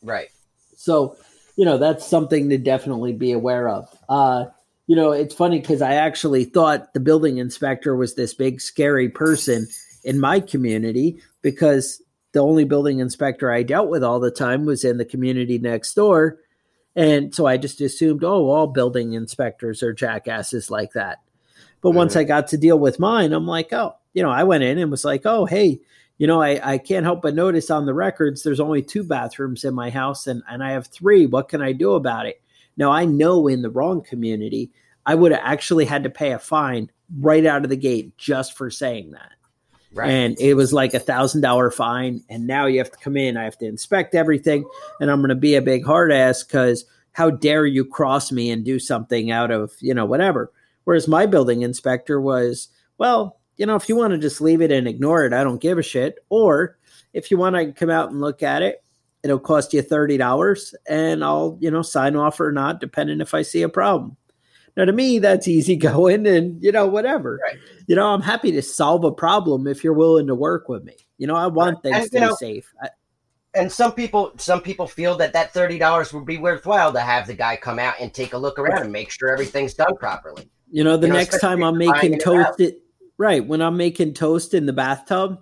[0.01, 0.29] Right.
[0.75, 1.15] So,
[1.55, 3.87] you know, that's something to definitely be aware of.
[4.09, 4.45] Uh,
[4.87, 9.09] you know, it's funny because I actually thought the building inspector was this big, scary
[9.09, 9.67] person
[10.03, 12.01] in my community because
[12.33, 15.93] the only building inspector I dealt with all the time was in the community next
[15.93, 16.39] door.
[16.95, 21.19] And so I just assumed, oh, all building inspectors are jackasses like that.
[21.81, 24.63] But once I got to deal with mine, I'm like, oh, you know, I went
[24.63, 25.81] in and was like, oh, hey,
[26.17, 29.65] you know, I, I can't help but notice on the records there's only two bathrooms
[29.65, 31.25] in my house and, and I have three.
[31.25, 32.41] What can I do about it?
[32.77, 34.71] Now, I know in the wrong community,
[35.05, 38.57] I would have actually had to pay a fine right out of the gate just
[38.57, 39.31] for saying that.
[39.95, 40.09] Right.
[40.09, 42.21] And it was like a thousand dollar fine.
[42.29, 44.65] And now you have to come in, I have to inspect everything,
[44.99, 48.51] and I'm going to be a big hard ass because how dare you cross me
[48.51, 50.51] and do something out of, you know, whatever.
[50.83, 54.69] Whereas my building inspector was, well, you know, if you want to just leave it
[54.69, 56.19] and ignore it, I don't give a shit.
[56.29, 56.77] Or
[57.13, 58.83] if you want to come out and look at it,
[59.23, 63.43] it'll cost you $30 and I'll, you know, sign off or not, depending if I
[63.43, 64.17] see a problem.
[64.77, 67.39] Now, to me, that's easy going and, you know, whatever.
[67.43, 67.57] Right.
[67.87, 70.95] You know, I'm happy to solve a problem if you're willing to work with me.
[71.17, 72.73] You know, I want things And, to you be know, safe.
[72.81, 72.89] I,
[73.53, 77.25] and some people some people feel that that thirty dollars would be worthwhile to have
[77.25, 80.49] the guy come out and take a look around and make sure everything's done properly.
[80.69, 82.81] You know, the You know, next time I'm making it toast, it,
[83.17, 83.45] right?
[83.45, 85.39] When I'm making toast in the bathtub,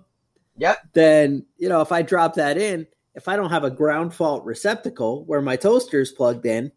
[0.58, 0.78] Yep.
[0.92, 4.44] then you know if I drop that in, if I don't have a ground fault
[4.44, 6.70] receptacle where my toaster is plugged in,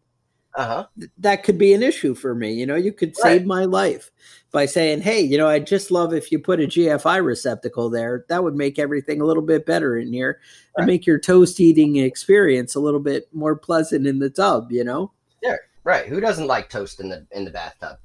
[0.58, 0.86] Uh huh.
[0.98, 2.52] th- that could be an issue for me.
[2.52, 4.10] You know, you could save my life
[4.50, 8.24] by saying, "Hey, you know, I'd just love if you put a GFI receptacle there.
[8.28, 10.40] That would make everything a little bit better in here
[10.76, 14.82] and make your toast eating experience a little bit more pleasant in the tub." You
[14.82, 15.12] know.
[15.44, 16.06] Yeah, right.
[16.06, 17.98] Who doesn't like toast in the in the bathtub?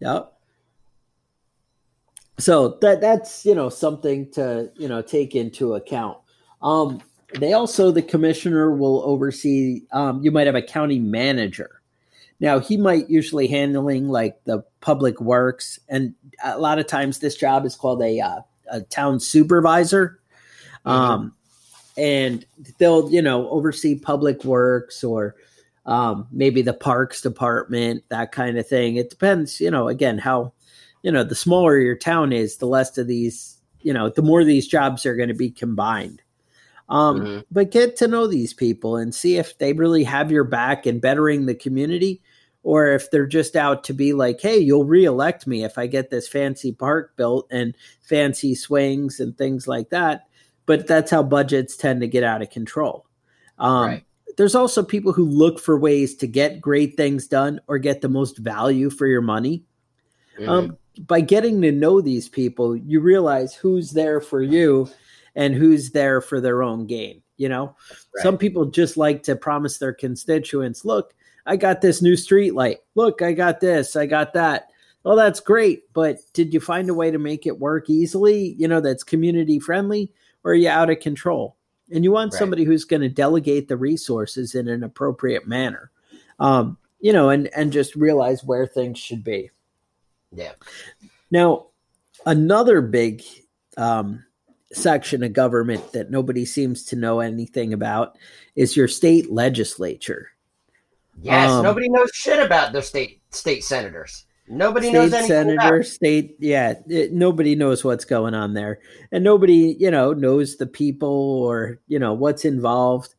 [0.00, 0.34] Yep.
[2.38, 6.18] So that that's you know something to you know take into account.
[6.60, 7.00] Um,
[7.40, 9.86] they also the commissioner will oversee.
[9.92, 11.75] Um, you might have a county manager.
[12.40, 17.36] Now he might usually handling like the public works, and a lot of times this
[17.36, 20.20] job is called a uh, a town supervisor.
[20.84, 20.90] Mm-hmm.
[20.90, 21.34] Um,
[21.96, 22.44] and
[22.78, 25.34] they'll you know oversee public works or
[25.86, 28.96] um, maybe the parks department, that kind of thing.
[28.96, 30.52] It depends, you know, again, how,
[31.02, 34.44] you know, the smaller your town is, the less of these, you know, the more
[34.44, 36.22] these jobs are going to be combined.
[36.88, 37.40] Um, mm-hmm.
[37.50, 41.00] But get to know these people and see if they really have your back in
[41.00, 42.22] bettering the community
[42.62, 46.10] or if they're just out to be like, hey, you'll reelect me if I get
[46.10, 50.26] this fancy park built and fancy swings and things like that.
[50.64, 53.06] But that's how budgets tend to get out of control.
[53.58, 57.78] Um, right there's also people who look for ways to get great things done or
[57.78, 59.64] get the most value for your money.
[60.38, 60.48] Mm-hmm.
[60.48, 64.88] Um, by getting to know these people, you realize who's there for you
[65.36, 67.22] and who's there for their own gain.
[67.36, 67.76] You know,
[68.16, 68.22] right.
[68.22, 72.78] some people just like to promise their constituents, look, I got this new street light.
[72.96, 74.70] Look, I got this, I got that.
[75.04, 78.56] Well, that's great, but did you find a way to make it work easily?
[78.58, 80.10] You know, that's community friendly,
[80.42, 81.56] or are you out of control?
[81.90, 82.38] and you want right.
[82.38, 85.90] somebody who's going to delegate the resources in an appropriate manner
[86.38, 89.50] um, you know and and just realize where things should be
[90.32, 90.52] yeah
[91.30, 91.66] now
[92.24, 93.22] another big
[93.76, 94.24] um,
[94.76, 98.16] section of government that nobody seems to know anything about
[98.54, 100.30] is your state legislature
[101.20, 106.36] yes um, nobody knows shit about the state state senators Nobody state knows senator, state,
[106.38, 108.78] yeah, it, nobody knows what's going on there,
[109.10, 113.14] and nobody, you know, knows the people or you know what's involved.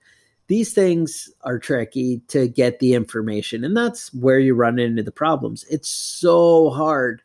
[0.48, 5.12] These things are tricky to get the information, and that's where you run into the
[5.12, 5.66] problems.
[5.70, 7.22] It's so hard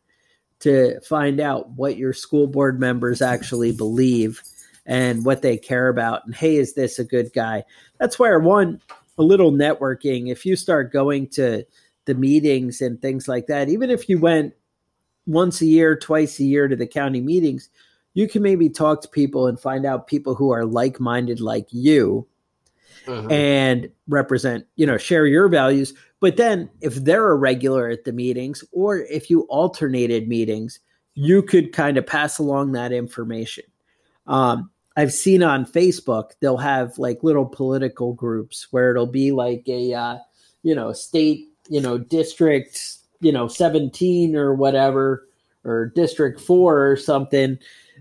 [0.62, 4.42] to find out what your school board members actually believe
[4.86, 6.24] and what they care about.
[6.26, 7.64] And hey, is this a good guy?
[7.98, 8.80] That's where one
[9.18, 10.30] a little networking.
[10.30, 11.64] If you start going to
[12.04, 13.68] the meetings and things like that.
[13.68, 14.54] Even if you went
[15.26, 17.68] once a year, twice a year to the county meetings,
[18.14, 21.66] you can maybe talk to people and find out people who are like minded like
[21.70, 22.26] you
[23.06, 23.30] mm-hmm.
[23.30, 25.94] and represent, you know, share your values.
[26.22, 30.80] But then if they're a regular at the meetings or if you alternated meetings,
[31.14, 33.64] you could kind of pass along that information.
[34.26, 39.64] Um, I've seen on Facebook, they'll have like little political groups where it'll be like
[39.68, 40.18] a, uh,
[40.62, 45.26] you know, state you know, district, you know, 17 or whatever,
[45.64, 47.58] or district four or something,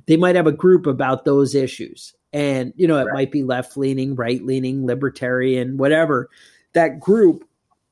[0.08, 2.14] they might have a group about those issues.
[2.34, 3.14] And, you know, it right.
[3.14, 6.30] might be left leaning, right leaning, libertarian, whatever.
[6.74, 7.48] That group,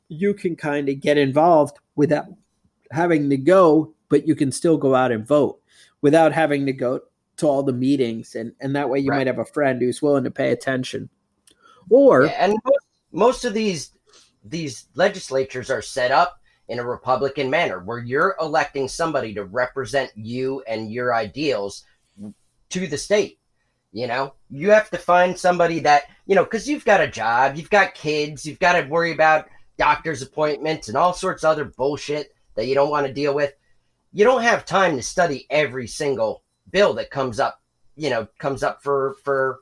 [0.10, 2.26] you can kind of get involved without
[2.92, 5.62] having to go, but you can still go out and vote
[6.02, 7.00] without having to go
[7.38, 8.36] to all the meetings.
[8.36, 9.20] And, and that way you right.
[9.20, 11.10] might have a friend who's willing to pay attention.
[11.90, 13.92] Or, yeah, and most, most of these
[14.44, 20.12] these legislatures are set up in a Republican manner where you're electing somebody to represent
[20.16, 21.84] you and your ideals
[22.70, 23.40] to the state.
[23.92, 27.58] You know, you have to find somebody that, you know, because you've got a job,
[27.58, 31.66] you've got kids, you've got to worry about doctor's appointments and all sorts of other
[31.66, 33.54] bullshit that you don't want to deal with.
[34.12, 37.62] You don't have time to study every single bill that comes up,
[37.96, 39.62] you know, comes up for, for,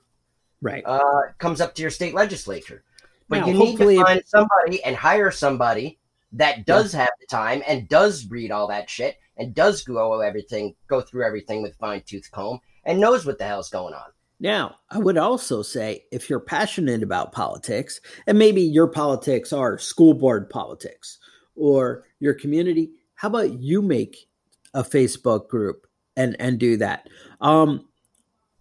[0.61, 2.83] right, uh, comes up to your state legislature.
[3.29, 5.99] But now, you need to find somebody and hire somebody
[6.33, 7.01] that does yeah.
[7.01, 11.25] have the time and does read all that shit and does go everything, go through
[11.25, 14.09] everything with fine tooth comb and knows what the hell's going on.
[14.39, 19.79] Now, I would also say if you're passionate about politics, and maybe your politics are
[19.79, 21.17] school board politics
[21.55, 24.27] or your community, how about you make
[24.73, 27.07] a Facebook group and and do that?
[27.41, 27.87] Um,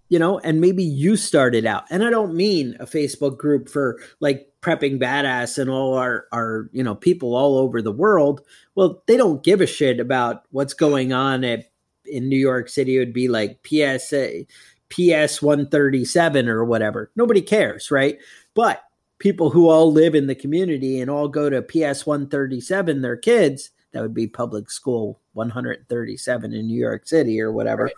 [0.08, 1.84] you know, and maybe you started out.
[1.90, 6.70] And I don't mean a Facebook group for like prepping badass and all our our
[6.72, 8.40] you know people all over the world.
[8.74, 11.66] Well, they don't give a shit about what's going on at
[12.06, 12.96] in New York City.
[12.96, 14.46] It would be like PSA
[14.88, 17.10] PS 137 or whatever.
[17.16, 18.18] Nobody cares, right?
[18.54, 18.82] But
[19.18, 23.70] people who all live in the community and all go to PS 137, their kids,
[23.92, 27.84] that would be public school 137 in New York City or whatever.
[27.84, 27.94] Right.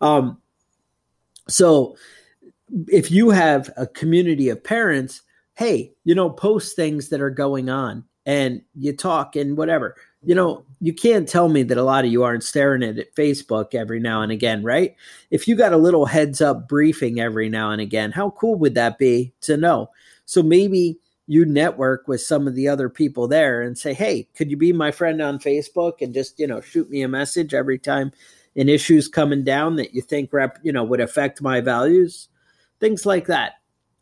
[0.00, 0.38] Um,
[1.48, 1.96] so
[2.88, 5.22] if you have a community of parents,
[5.54, 9.94] hey, you know, post things that are going on and you talk and whatever.
[10.26, 13.74] You know, you can't tell me that a lot of you aren't staring at Facebook
[13.74, 14.94] every now and again, right?
[15.30, 18.74] If you got a little heads up briefing every now and again, how cool would
[18.74, 19.90] that be to know?
[20.26, 20.98] So maybe
[21.28, 24.72] you network with some of the other people there and say, "Hey, could you be
[24.72, 28.12] my friend on Facebook and just, you know, shoot me a message every time
[28.56, 32.28] an issues coming down that you think rep, you know would affect my values
[32.80, 33.54] things like that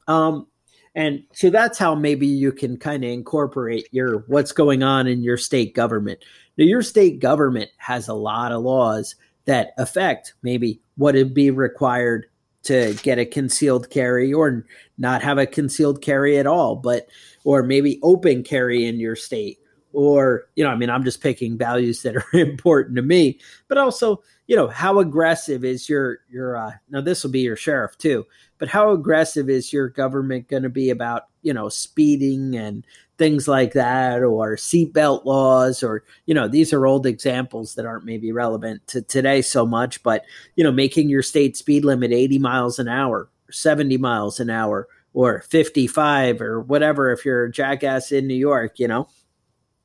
[0.07, 0.47] um,
[0.95, 5.23] And so that's how maybe you can kind of incorporate your what's going on in
[5.23, 6.25] your state government.
[6.57, 9.17] Now, your state government has a lot of laws
[9.47, 12.27] that affect maybe what would be required
[12.65, 14.65] to get a concealed carry or
[14.97, 17.09] not have a concealed carry at all, but
[17.45, 19.59] or maybe open carry in your state.
[19.95, 23.39] Or, you know, I mean, I'm just picking values that are important to me,
[23.69, 27.57] but also, you know, how aggressive is your your uh now this will be your
[27.57, 28.27] sheriff too,
[28.59, 32.85] but how aggressive is your government going to be about, you know, speeding and
[33.17, 38.05] things like that or seatbelt laws or you know these are old examples that aren't
[38.05, 40.25] maybe relevant to today so much but
[40.57, 44.89] you know making your state speed limit 80 miles an hour 70 miles an hour
[45.13, 49.09] or 55 or whatever if you're a jackass in New York you know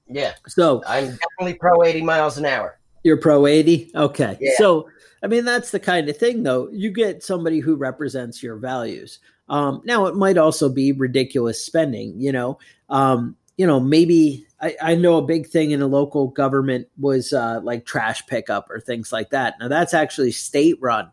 [0.09, 4.51] yeah so I'm definitely pro 80 miles an hour you're pro 80 okay Yeah.
[4.57, 4.89] so
[5.23, 9.19] I mean that's the kind of thing though you get somebody who represents your values
[9.49, 12.59] um, now it might also be ridiculous spending, you know.
[12.89, 17.33] Um, you know, maybe I, I, know a big thing in a local government was
[17.33, 19.55] uh, like trash pickup or things like that.
[19.59, 21.11] Now that's actually state run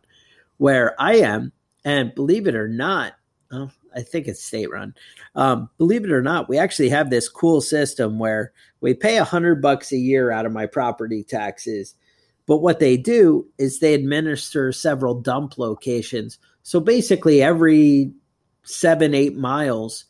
[0.58, 1.52] where I am,
[1.84, 3.14] and believe it or not,
[3.50, 4.94] oh, I think it's state run.
[5.34, 9.24] Um, believe it or not, we actually have this cool system where we pay a
[9.24, 11.94] hundred bucks a year out of my property taxes.
[12.46, 16.38] But what they do is they administer several dump locations.
[16.62, 18.12] So basically, every
[18.62, 20.04] seven, eight miles,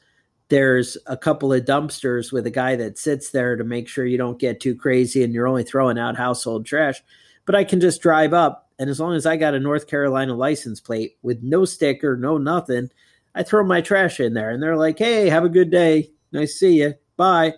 [0.48, 4.18] there's a couple of dumpsters with a guy that sits there to make sure you
[4.18, 7.02] don't get too crazy and you're only throwing out household trash.
[7.46, 10.34] But I can just drive up, and as long as I got a North Carolina
[10.34, 12.90] license plate with no sticker, no nothing,
[13.34, 16.10] I throw my trash in there, and they're like, "Hey, have a good day.
[16.32, 16.94] Nice to see you.
[17.16, 17.54] Bye."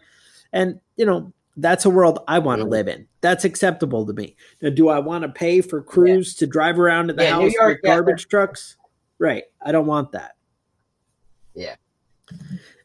[0.52, 3.06] And you know, that's a world I want to live in.
[3.20, 4.36] That's acceptable to me.
[4.62, 6.38] Now, do I want to pay for crews yeah.
[6.40, 8.30] to drive around to the yeah, house York, with garbage yeah.
[8.30, 8.76] trucks?
[9.18, 9.44] Right.
[9.60, 10.36] I don't want that.
[11.54, 11.74] Yeah.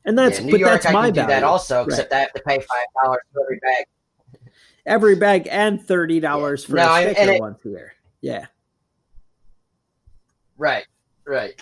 [0.05, 1.27] And that's but York, that's I my value.
[1.27, 2.17] that also, except right.
[2.17, 3.85] I have to pay five dollars for every bag.
[4.85, 7.93] Every bag and thirty dollars for no, a sticker it, once a year.
[8.21, 8.47] Yeah.
[10.57, 10.85] Right.
[11.25, 11.53] Right.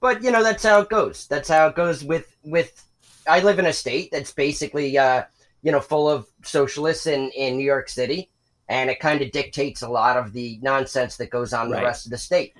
[0.00, 1.26] But you know that's how it goes.
[1.28, 2.84] That's how it goes with with.
[3.26, 5.24] I live in a state that's basically uh,
[5.62, 8.30] you know full of socialists in in New York City,
[8.68, 11.80] and it kind of dictates a lot of the nonsense that goes on in right.
[11.80, 12.54] the rest of the state.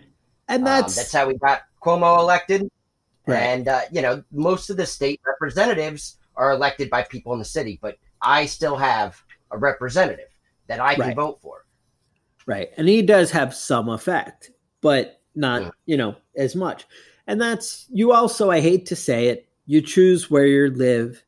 [0.49, 2.71] And that's um, that's how we got Cuomo elected.
[3.27, 3.39] Right.
[3.39, 7.45] And uh, you know, most of the state representatives are elected by people in the
[7.45, 10.29] city, but I still have a representative
[10.69, 11.17] that I can right.
[11.17, 11.65] vote for.
[12.47, 12.71] Right.
[12.77, 15.71] And he does have some effect, but not, yeah.
[15.85, 16.87] you know, as much.
[17.27, 21.23] And that's you also I hate to say it, you choose where you live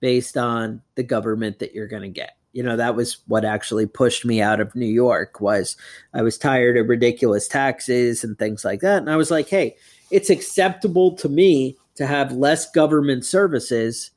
[0.00, 2.36] based on the government that you're going to get.
[2.52, 5.76] You know, that was what actually pushed me out of New York was
[6.12, 8.98] I was tired of ridiculous taxes and things like that.
[8.98, 9.76] And I was like, "Hey,
[10.10, 14.10] it's acceptable to me to have less government services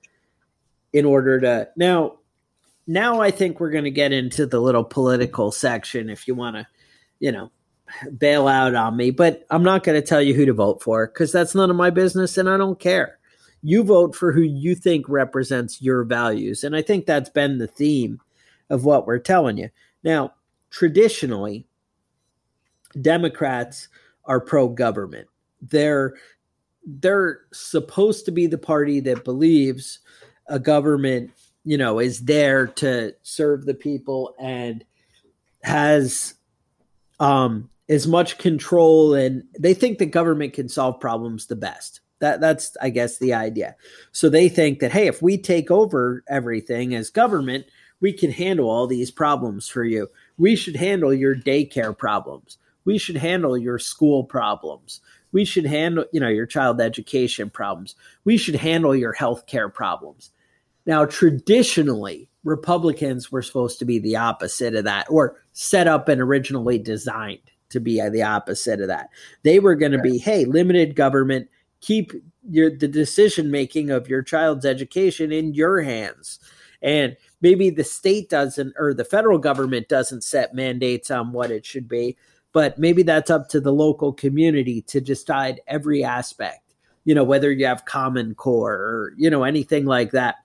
[0.94, 2.18] in order to now
[2.88, 6.58] now I think we're going to get into the little political section if you want
[6.58, 6.68] to,
[7.20, 7.52] you know,
[8.18, 11.08] bail out on me, but I'm not going to tell you who to vote for
[11.08, 13.20] cuz that's none of my business and I don't care.
[13.64, 16.64] You vote for who you think represents your values.
[16.64, 18.20] And I think that's been the theme
[18.70, 19.70] of what we're telling you.
[20.03, 20.34] Now,
[20.70, 21.66] traditionally
[23.01, 23.88] Democrats
[24.26, 25.28] are pro government
[25.70, 26.14] they're
[26.86, 29.99] they're supposed to be the party that believes
[30.47, 31.32] a government
[31.64, 34.84] you know is there to serve the people and
[35.64, 36.36] has
[37.20, 42.39] um as much control and they think the government can solve problems the best that
[42.39, 43.76] that's i guess the idea
[44.11, 47.66] so they think that hey if we take over everything as government
[47.99, 50.07] we can handle all these problems for you
[50.38, 55.01] we should handle your daycare problems we should handle your school problems
[55.34, 57.95] we should handle, you know, your child education problems.
[58.24, 60.32] We should handle your health care problems.
[60.86, 66.22] Now, traditionally, Republicans were supposed to be the opposite of that, or set up and
[66.22, 67.39] originally designed
[67.70, 69.09] to be the opposite of that.
[69.41, 71.49] They were going to be, hey, limited government,
[71.84, 72.14] keep
[72.50, 76.40] your the decision making of your child's education in your hands.
[76.82, 81.66] And maybe the state doesn't or the federal government doesn't set mandates on what it
[81.66, 82.18] should be,
[82.54, 86.64] but maybe that's up to the local community to decide every aspect
[87.06, 90.36] you know whether you have common core or you know anything like that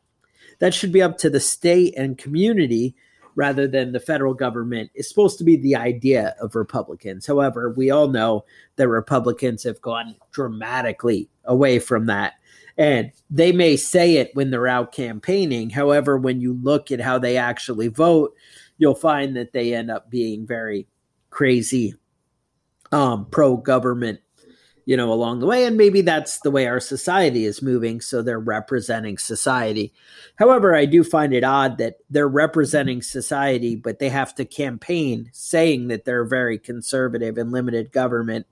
[0.59, 2.95] that should be up to the state and community
[3.39, 7.25] rather than the federal government is supposed to be the idea of republicans.
[7.25, 12.35] However we all know that republicans have gone dramatically away from that.
[12.77, 15.71] And they may say it when they're out campaigning.
[15.71, 18.35] However when you look at how they actually vote
[18.77, 20.89] you'll find that they end up being very
[21.31, 21.95] crazy
[22.91, 24.19] um, pro government,
[24.89, 25.67] you know, along the way.
[25.67, 28.01] And maybe that's the way our society is moving.
[28.01, 29.93] So they're representing society.
[30.37, 35.29] However, I do find it odd that they're representing society, but they have to campaign
[35.35, 38.47] saying that they're very conservative and limited government.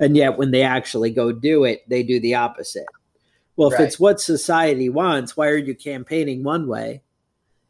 [0.00, 2.86] And yet when they actually go do it, they do the opposite.
[3.54, 7.02] Well, if it's what society wants, why are you campaigning one way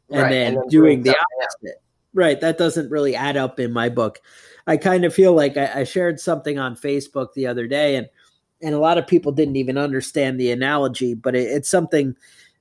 [0.09, 0.29] and, right.
[0.31, 1.83] then, and then, doing the opposite?
[2.15, 2.41] Right.
[2.41, 4.21] That doesn't really add up in my book.
[4.67, 8.09] I kind of feel like I, I shared something on Facebook the other day, and
[8.61, 12.15] and a lot of people didn't even understand the analogy, but it, it's something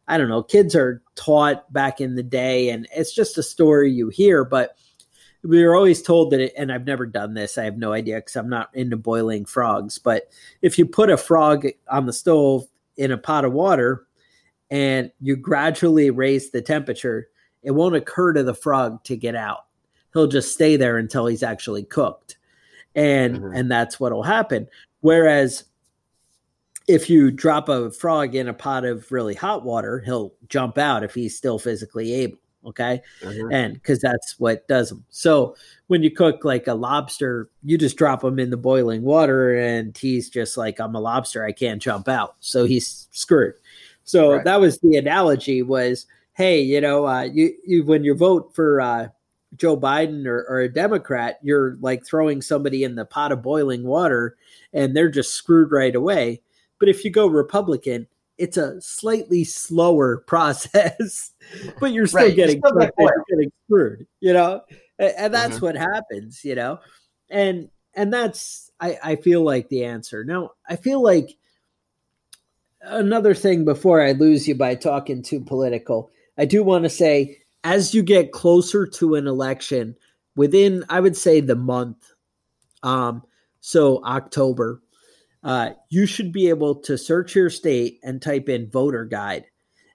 [0.08, 0.42] I don't know.
[0.42, 4.76] Kids are taught back in the day, and it's just a story you hear, but
[5.42, 7.58] we were always told that it, and I've never done this.
[7.58, 9.98] I have no idea because I'm not into boiling frogs.
[9.98, 10.30] But
[10.62, 14.06] if you put a frog on the stove in a pot of water
[14.70, 17.28] and you gradually raise the temperature,
[17.62, 19.65] it won't occur to the frog to get out
[20.16, 22.38] he'll just stay there until he's actually cooked.
[22.94, 23.54] And mm-hmm.
[23.54, 24.66] and that's what'll happen.
[25.00, 25.64] Whereas
[26.88, 31.04] if you drop a frog in a pot of really hot water, he'll jump out
[31.04, 32.38] if he's still physically able.
[32.64, 33.02] Okay.
[33.20, 33.52] Mm-hmm.
[33.52, 35.04] And because that's what does them.
[35.10, 35.54] So
[35.88, 39.96] when you cook like a lobster, you just drop him in the boiling water and
[39.96, 41.44] he's just like, I'm a lobster.
[41.44, 42.36] I can't jump out.
[42.40, 43.54] So he's screwed.
[44.04, 44.44] So right.
[44.44, 48.80] that was the analogy was, hey, you know, uh, you, you, when you vote for,
[48.80, 49.08] uh,
[49.54, 53.84] Joe Biden or, or, a Democrat, you're like throwing somebody in the pot of boiling
[53.84, 54.36] water
[54.72, 56.42] and they're just screwed right away.
[56.78, 58.06] But if you go Republican,
[58.38, 61.32] it's a slightly slower process,
[61.80, 64.62] but you're still, right, getting, you're still you're getting screwed, you know?
[64.98, 65.66] And, and that's mm-hmm.
[65.66, 66.80] what happens, you know?
[67.30, 70.22] And and that's I, I feel like the answer.
[70.22, 71.36] Now I feel like
[72.82, 77.38] another thing before I lose you by talking too political, I do want to say
[77.66, 79.96] as you get closer to an election,
[80.36, 82.12] within I would say the month,
[82.84, 83.24] um,
[83.60, 84.80] so October,
[85.42, 89.46] uh, you should be able to search your state and type in voter guide,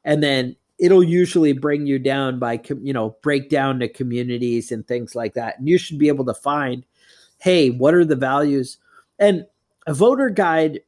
[0.04, 4.86] and then it'll usually bring you down by you know break down to communities and
[4.86, 6.86] things like that, and you should be able to find,
[7.38, 8.80] hey, what are the values?
[9.18, 9.46] And
[9.88, 10.82] a voter guide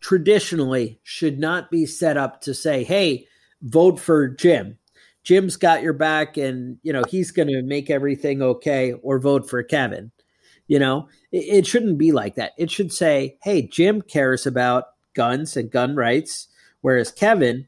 [0.00, 3.26] traditionally should not be set up to say, hey,
[3.60, 4.78] vote for Jim
[5.26, 9.50] Jim's got your back and, you know, he's going to make everything okay or vote
[9.50, 10.12] for Kevin.
[10.68, 12.52] You know, it, it, shouldn't be like that.
[12.56, 16.46] It should say, hey, Jim cares about guns and gun rights,
[16.80, 17.66] whereas Kevin,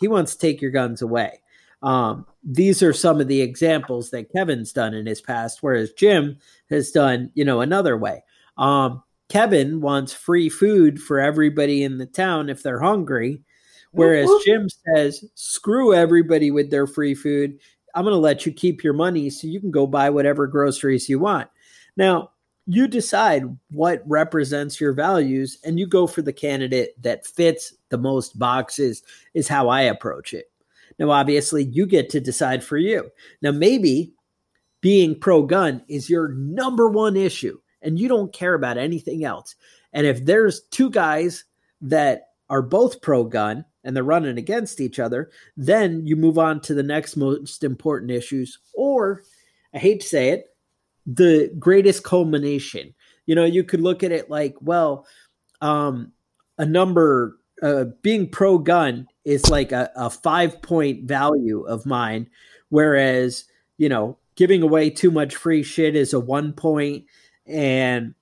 [0.00, 1.40] he wants to take your guns away.
[1.80, 6.38] Um, these are some of the examples that Kevin's done in his past, whereas Jim
[6.70, 8.24] has done, you know, another way.
[8.58, 13.42] Um, Kevin wants free food for everybody in the town if they're hungry,
[13.96, 17.58] Whereas Jim says, screw everybody with their free food.
[17.94, 21.08] I'm going to let you keep your money so you can go buy whatever groceries
[21.08, 21.48] you want.
[21.96, 22.30] Now,
[22.66, 27.98] you decide what represents your values and you go for the candidate that fits the
[27.98, 29.02] most boxes,
[29.34, 30.50] is how I approach it.
[30.98, 33.10] Now, obviously, you get to decide for you.
[33.40, 34.12] Now, maybe
[34.80, 39.54] being pro gun is your number one issue and you don't care about anything else.
[39.92, 41.44] And if there's two guys
[41.80, 46.60] that are both pro gun and they're running against each other, then you move on
[46.60, 48.58] to the next most important issues.
[48.74, 49.22] Or,
[49.74, 50.46] I hate to say it,
[51.06, 52.94] the greatest culmination.
[53.26, 55.06] You know, you could look at it like, well,
[55.60, 56.12] um,
[56.58, 62.28] a number uh, being pro gun is like a, a five point value of mine,
[62.68, 63.44] whereas
[63.78, 67.04] you know giving away too much free shit is a one point,
[67.46, 68.14] and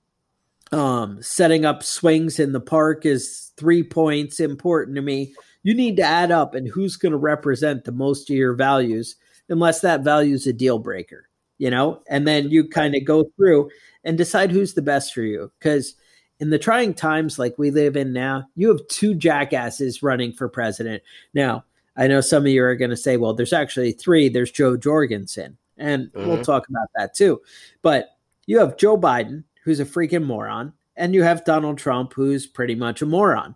[0.71, 5.33] um, setting up swings in the park is three points important to me
[5.65, 9.15] you need to add up and who's going to represent the most of your values,
[9.49, 12.03] unless that value is a deal breaker, you know?
[12.07, 13.71] And then you kind of go through
[14.03, 15.51] and decide who's the best for you.
[15.57, 15.95] Because
[16.39, 20.47] in the trying times like we live in now, you have two jackasses running for
[20.47, 21.01] president.
[21.33, 21.65] Now,
[21.97, 24.29] I know some of you are going to say, well, there's actually three.
[24.29, 26.27] There's Jo Jorgensen, and mm-hmm.
[26.27, 27.41] we'll talk about that too.
[27.81, 28.09] But
[28.45, 32.75] you have Joe Biden, who's a freaking moron, and you have Donald Trump, who's pretty
[32.75, 33.55] much a moron.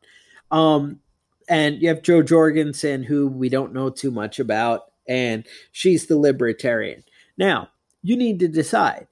[0.51, 0.99] Um,
[1.47, 6.17] and you have Jo Jorgensen, who we don't know too much about, and she's the
[6.17, 7.03] libertarian.
[7.37, 7.69] Now,
[8.01, 9.07] you need to decide.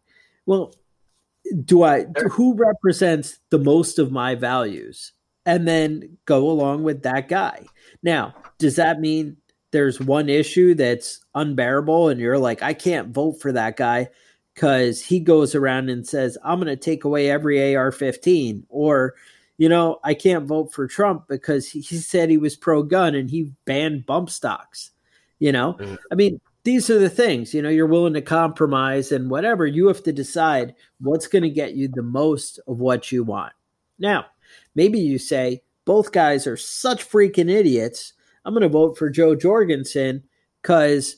[0.45, 0.73] Well,
[1.63, 5.13] do I who represents the most of my values?
[5.45, 7.65] And then go along with that guy.
[8.03, 9.37] Now, does that mean
[9.71, 14.09] there's one issue that's unbearable and you're like, I can't vote for that guy
[14.57, 19.13] because he goes around and says, I'm going to take away every AR 15 or
[19.59, 23.29] you know, I can't vote for Trump because he, said he was pro gun and
[23.29, 24.91] he banned bump stocks.
[25.39, 25.95] You know, mm-hmm.
[26.11, 29.67] I mean, these are the things, you know, you're willing to compromise and whatever.
[29.67, 33.53] You have to decide what's going to get you the most of what you want.
[33.99, 34.25] Now,
[34.73, 38.13] maybe you say both guys are such freaking idiots.
[38.45, 40.23] I'm going to vote for Jo Jorgensen
[40.61, 41.17] because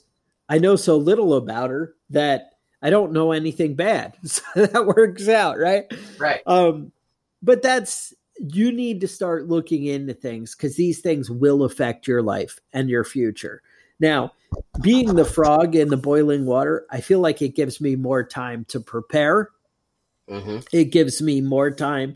[0.49, 4.15] I know so little about her that I don't know anything bad.
[4.23, 5.91] So that works out, right?
[6.17, 6.41] Right.
[6.45, 6.91] Um,
[7.41, 12.21] but that's you need to start looking into things because these things will affect your
[12.21, 13.61] life and your future.
[13.99, 14.31] Now,
[14.81, 18.65] being the frog in the boiling water, I feel like it gives me more time
[18.69, 19.49] to prepare.
[20.29, 20.59] Mm-hmm.
[20.71, 22.15] It gives me more time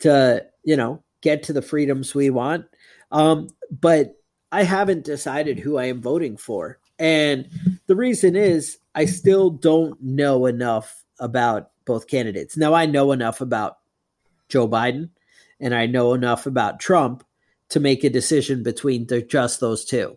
[0.00, 2.66] to, you know, get to the freedoms we want.
[3.10, 4.16] Um, but
[4.52, 6.78] I haven't decided who I am voting for.
[6.98, 7.48] And
[7.86, 12.56] the reason is I still don't know enough about both candidates.
[12.56, 13.78] Now I know enough about
[14.48, 15.10] Joe Biden
[15.60, 17.24] and I know enough about Trump
[17.70, 20.16] to make a decision between the, just those two.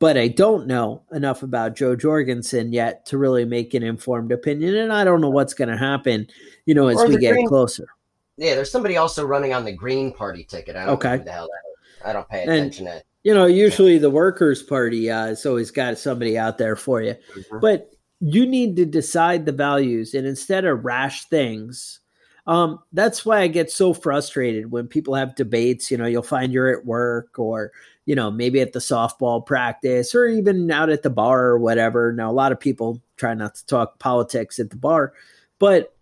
[0.00, 4.76] But I don't know enough about Jo Jorgensen yet to really make an informed opinion.
[4.76, 6.28] And I don't know what's going to happen,
[6.66, 7.88] you know, as we get Green- closer.
[8.36, 10.76] Yeah, there's somebody also running on the Green Party ticket.
[10.76, 11.08] I don't Okay.
[11.10, 12.06] know who the hell that is.
[12.08, 13.06] I don't pay And- attention to it.
[13.24, 17.14] You know, usually the Workers' Party uh, has always got somebody out there for you.
[17.34, 17.60] Mhm.
[17.60, 22.00] But you need to decide the values, and instead of rash things,
[22.46, 25.90] um, that's why I get so frustrated when people have debates.
[25.90, 27.72] You know, you'll find you're at work, or
[28.06, 32.12] you know, maybe at the softball practice, or even out at the bar or whatever.
[32.12, 35.12] Now, a lot of people try not to talk politics at the bar,
[35.58, 35.94] but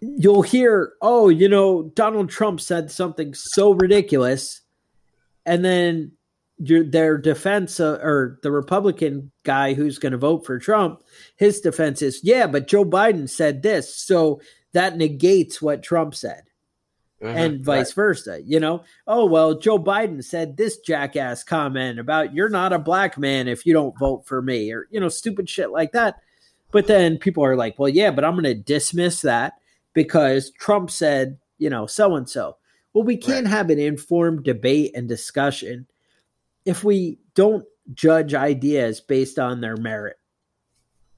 [0.00, 4.60] you'll hear, "Oh, you know, Donald Trump said something so ridiculous,"
[5.46, 6.12] and then
[6.58, 11.02] your their defense uh, or the Republican guy who's going to vote for Trump,
[11.36, 14.40] his defense is, yeah, but Joe Biden said this, so
[14.72, 16.42] that negates what Trump said,
[17.22, 17.34] Mhm.
[17.34, 18.40] and vice versa.
[18.44, 23.16] You know, oh well, Joe Biden said this jackass comment about you're not a black
[23.18, 26.16] man if you don't vote for me, or you know, stupid shit like that.
[26.72, 29.54] But then people are like, well, yeah, but I'm going to dismiss that
[29.94, 32.56] because Trump said, you know, so and so.
[32.96, 33.50] Well, we can't Right.
[33.52, 35.86] have an informed debate and discussion
[36.64, 40.16] if we don't judge ideas based on their merit.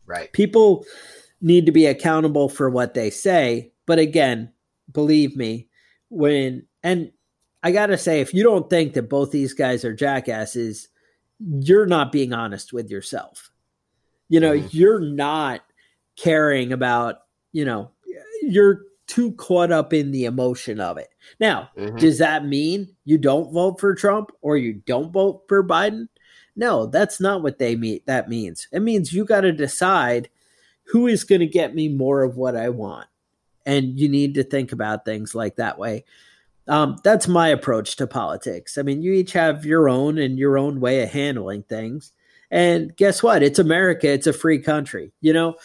[0.05, 0.33] Right.
[0.33, 0.85] People
[1.41, 3.71] need to be accountable for what they say.
[3.87, 4.53] But again,
[4.93, 5.69] believe me,
[6.09, 7.13] when, and
[7.63, 10.89] I got to say, if you don't think that both these guys are jackasses,
[11.39, 13.53] you're not being honest with yourself.
[14.29, 14.75] You know, Mhm.
[14.75, 15.63] you're not
[16.17, 17.21] caring about,
[17.53, 17.93] you know,
[18.43, 21.09] you're too caught up in the emotion of it.
[21.41, 21.99] Now, Mhm.
[21.99, 26.09] does that mean you don't vote for Trump or you don't vote for Biden?
[26.55, 28.01] No, that's not what they mean.
[28.07, 30.29] That means it means you got to decide
[30.85, 33.07] who is going to get me more of what I want,
[33.67, 36.05] and you need to think about things like that way.
[36.67, 38.77] Um, that's my approach to politics.
[38.77, 42.13] I mean, you each have your own and your own way of handling things.
[42.51, 43.43] And guess what?
[43.43, 44.09] It's America.
[44.09, 45.13] It's a free country.
[45.21, 45.57] You know,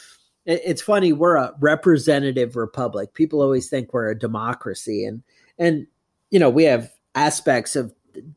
[0.45, 1.13] it's funny.
[1.13, 3.13] We're a representative republic.
[3.13, 5.23] People always think we're a democracy, and
[5.57, 5.87] and
[6.31, 7.93] you know we have aspects of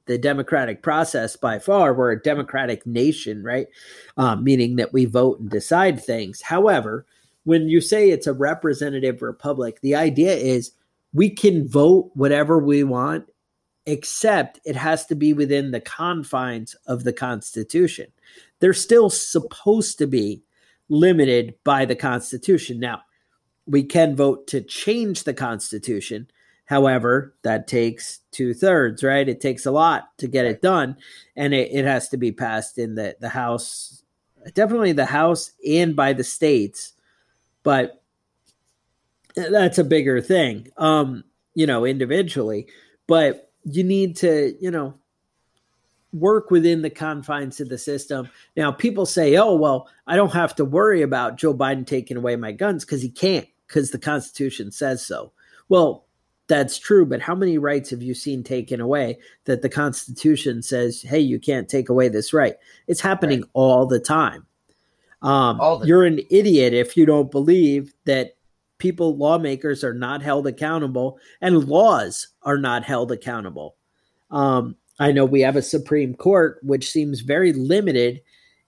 [0.07, 1.93] the democratic process by far.
[1.93, 3.67] We're a democratic nation, right?
[4.17, 6.41] Um, meaning that we vote and decide things.
[6.41, 7.07] However,
[7.45, 10.73] when you say it's a representative republic, the idea is
[11.13, 13.29] we can vote whatever we want,
[13.85, 18.07] except it has to be within the confines of the Constitution.
[18.61, 20.43] They're still supposed to be
[20.89, 22.81] limited by the Constitution.
[22.81, 23.03] Now,
[23.67, 26.29] we can vote to change the Constitution.
[26.67, 29.29] However, that takes two thirds, right?
[29.29, 30.97] It takes a lot to get it done,
[31.37, 34.03] and it, it has to be passed in the, the House,
[34.55, 36.93] definitely the House and by the states.
[37.63, 38.03] But
[39.35, 41.25] that's a bigger thing, um,
[41.55, 42.67] you know, individually.
[43.07, 44.95] But you need to, you know,
[46.19, 48.29] work within the confines of the system.
[48.57, 52.37] Now, people say, oh, well, I don't have to worry about Joe Biden taking away
[52.37, 55.33] my guns because he can't, because the Constitution says so.
[55.69, 56.05] Well,
[56.49, 61.03] that's true, but how many rights have you seen taken away that the Constitution says,
[61.03, 62.55] hey, you can't take away this right?
[62.87, 63.51] It's happening Right.
[63.53, 64.47] all the time.
[65.23, 68.37] Um, All the- you're an idiot if you don't believe that
[68.79, 73.75] people, lawmakers, are not held accountable and laws are not held accountable.
[74.31, 78.21] Um, I know we have a Supreme Court which seems very limited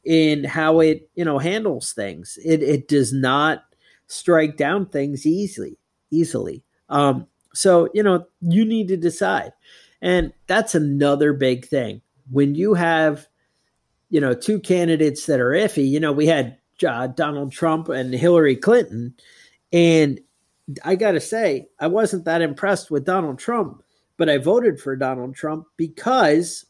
[0.04, 2.38] in how it you know handles things.
[2.44, 3.64] It it does not
[4.06, 5.78] strike down things easily
[6.10, 6.62] easily.
[6.88, 9.52] Um, so you know you need to decide,
[10.00, 13.26] and that's another big thing when you have
[14.10, 15.88] you know two candidates that are iffy.
[15.88, 19.14] You know we had uh, Donald Trump and Hillary Clinton,
[19.72, 20.20] and
[20.84, 23.82] I got to say I wasn't that impressed with Donald Trump
[24.18, 26.66] but I voted for Donald Trump because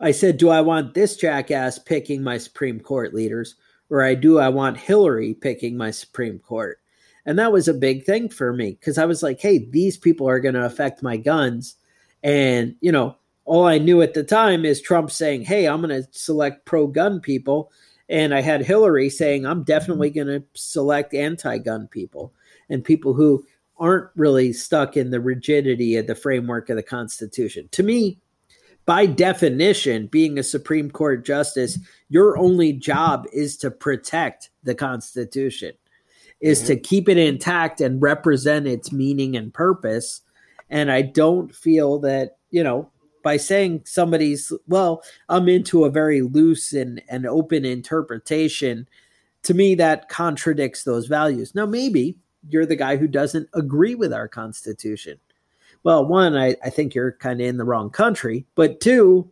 [0.00, 3.56] I said, do I want this jackass picking my Supreme Court leaders,
[3.90, 6.78] or I do I want Hillary picking my Supreme Court?
[7.26, 10.26] And that was a big thing for me because I was like, hey, these people
[10.28, 11.74] are going to affect my guns.
[12.22, 16.02] And, you know, all I knew at the time is Trump saying, hey, I'm going
[16.02, 17.70] to select pro gun people.
[18.08, 22.32] And I had Hillary saying, I'm definitely going to select anti gun people
[22.70, 23.44] and people who
[23.78, 27.68] aren't really stuck in the rigidity of the framework of the Constitution.
[27.72, 28.18] To me,
[28.84, 35.72] by definition, being a Supreme Court justice, your only job is to protect the Constitution,
[36.40, 36.68] is mm-hmm.
[36.68, 40.22] to keep it intact and represent its meaning and purpose.
[40.70, 42.90] And I don't feel that, you know,
[43.22, 48.88] by saying somebody's, well, I'm into a very loose and, and open interpretation,
[49.42, 51.54] to me, that contradicts those values.
[51.54, 52.16] Now, maybe
[52.48, 55.18] you're the guy who doesn't agree with our Constitution.
[55.82, 59.30] Well, one, I, I think you're kind of in the wrong country, but two,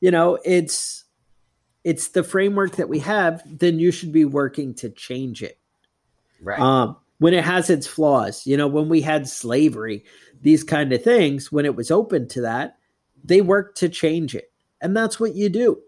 [0.00, 1.04] you know, it's
[1.84, 5.56] it's the framework that we have, then you should be working to change it.
[6.42, 6.58] Right.
[6.58, 10.04] Um, when it has its flaws, you know, when we had slavery,
[10.42, 12.78] these kind of things, when it was open to that,
[13.22, 14.52] they worked to change it.
[14.80, 15.80] And that's what you do.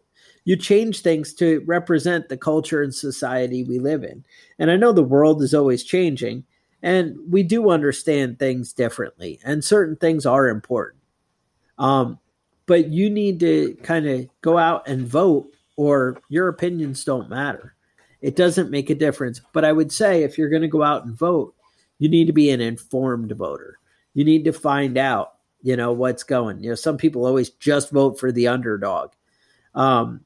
[0.45, 4.25] You change things to represent the culture and society we live in.
[4.59, 6.45] And I know the world is always changing,
[6.83, 11.03] and we do understand things differently, and certain things are important.
[11.79, 12.19] Um,
[12.67, 17.75] but you need to kind of go out and vote, or your opinions don't matter.
[18.21, 19.41] It doesn't make a difference.
[19.53, 21.55] But I would say if you're going to go out and vote,
[21.99, 23.79] you need to be an informed voter.
[24.15, 27.91] You need to find out you know what's going you know some people always just
[27.91, 29.11] vote for the underdog
[29.75, 30.21] um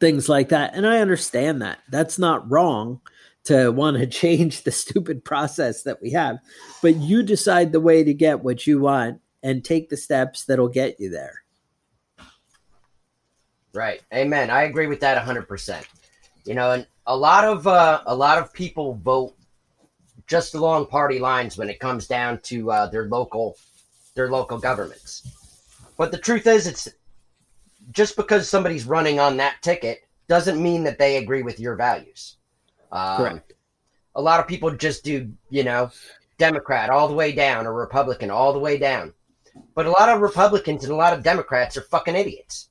[0.00, 0.74] things like that.
[0.74, 1.78] And i understand that.
[1.90, 3.00] That's not wrong
[3.44, 6.38] to want to change the stupid process that we have.
[6.82, 10.68] But you decide the way to get what you want and take the steps that'll
[10.68, 11.42] get you there.
[13.72, 14.02] Right.
[14.12, 14.50] Amen.
[14.50, 15.86] I agree with that 100%
[16.44, 19.34] you know and a lot of uh, a lot of people vote
[20.26, 23.56] just along party lines when it comes down to uh, their local
[24.14, 25.26] their local governments.
[25.96, 26.88] But the truth is, it's
[27.92, 32.36] just because somebody's running on that ticket doesn't mean that they agree with your values.
[32.92, 33.52] Um, Correct.
[34.14, 35.90] A lot of people just do, you know,
[36.38, 39.12] Democrat all the way down or Republican all the way down.
[39.74, 42.70] But a lot of Republicans and a lot of Democrats are fucking idiots.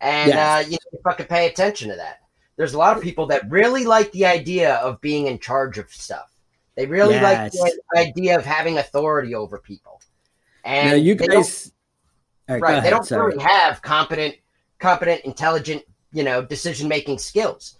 [0.00, 0.66] And yes.
[0.66, 2.20] uh, you to fucking pay attention to that.
[2.56, 5.90] There's a lot of people that really like the idea of being in charge of
[5.90, 6.32] stuff.
[6.74, 7.58] They really yes.
[7.58, 10.00] like the idea of having authority over people.
[10.64, 11.72] And now you guys,
[12.48, 12.60] right?
[12.60, 14.36] right they don't really have competent,
[14.78, 17.78] competent, intelligent, you know, decision making skills.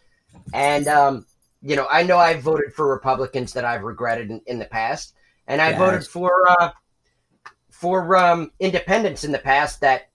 [0.52, 1.26] And um,
[1.62, 5.14] you know, I know I've voted for Republicans that I've regretted in, in the past,
[5.46, 6.70] and I voted for uh,
[7.70, 10.08] for um, independents in the past that.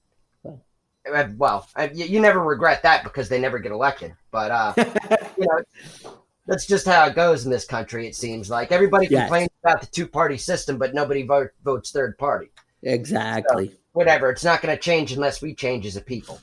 [1.12, 4.14] Uh, well, I, you never regret that because they never get elected.
[4.30, 4.74] But uh,
[5.38, 6.12] you know,
[6.46, 8.08] that's just how it goes in this country.
[8.08, 9.24] It seems like everybody yes.
[9.24, 12.52] complains about the two party system, but nobody vote, votes third party.
[12.84, 13.70] Exactly.
[13.70, 14.30] So, whatever.
[14.30, 16.40] It's not going to change unless we change as a people.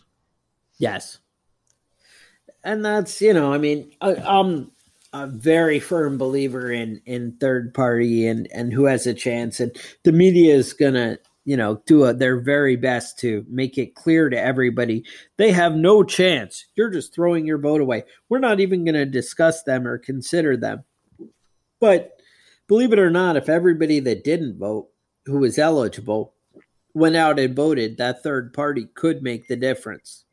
[0.79, 1.19] Yes.
[2.65, 4.71] And that's you know, I mean, I, I'm
[5.13, 9.75] a very firm believer in in third party and and who has a chance, and
[10.05, 14.29] the media is gonna you know do a, their very best to make it clear
[14.29, 15.03] to everybody
[15.39, 16.67] they have no chance.
[16.77, 18.05] You're just throwing your vote away.
[18.29, 20.85] We're not even going to discuss them or consider them.
[21.81, 22.19] But
[22.67, 24.91] believe it or not, if everybody that didn't vote
[25.25, 26.35] who was eligible
[26.93, 30.25] went out and voted, that third party could make the difference.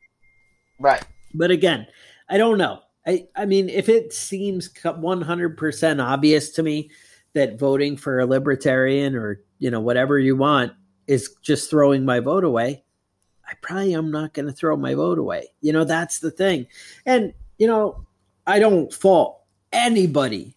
[0.78, 1.04] Right.
[1.34, 1.86] But again,
[2.28, 2.80] I don't know.
[3.06, 6.90] I, I mean, if it seems 100% obvious to me
[7.34, 10.72] that voting for a libertarian or, you know, whatever you want
[11.06, 12.82] is just throwing my vote away,
[13.46, 15.48] I probably am not going to throw my vote away.
[15.60, 16.66] You know, that's the thing.
[17.04, 18.06] And, you know,
[18.46, 20.56] I don't fault anybody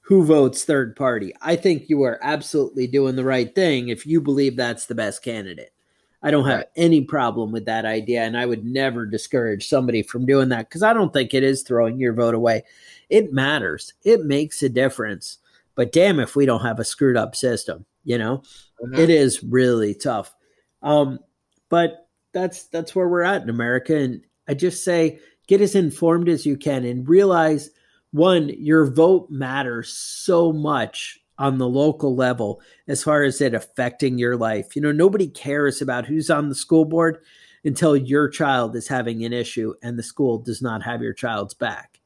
[0.00, 1.34] who votes third party.
[1.42, 5.22] I think you are absolutely doing the right thing if you believe that's the best
[5.22, 5.72] candidate.
[6.22, 6.66] I don't have right.
[6.76, 10.82] any problem with that idea, and I would never discourage somebody from doing that because
[10.82, 12.64] I don't think it is throwing your vote away.
[13.08, 15.38] It matters, it makes a difference.
[15.74, 18.42] But damn, if we don't have a screwed up system, you know,
[18.82, 18.94] mm-hmm.
[18.94, 20.34] it is really tough.
[20.82, 21.20] Um,
[21.70, 26.28] but that's that's where we're at in America, and I just say get as informed
[26.28, 27.70] as you can and realize
[28.12, 34.18] one, your vote matters so much on the local level as far as it affecting
[34.18, 34.76] your life.
[34.76, 37.18] You know, nobody cares about who's on the school board
[37.64, 41.54] until your child is having an issue and the school does not have your child's
[41.54, 41.98] back.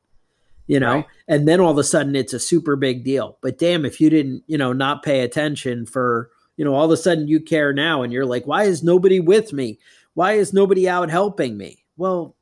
[0.66, 1.06] You know, right.
[1.28, 3.36] and then all of a sudden it's a super big deal.
[3.42, 6.90] But damn, if you didn't, you know, not pay attention for, you know, all of
[6.90, 9.78] a sudden you care now and you're like, why is nobody with me?
[10.14, 11.84] Why is nobody out helping me?
[11.98, 12.34] Well,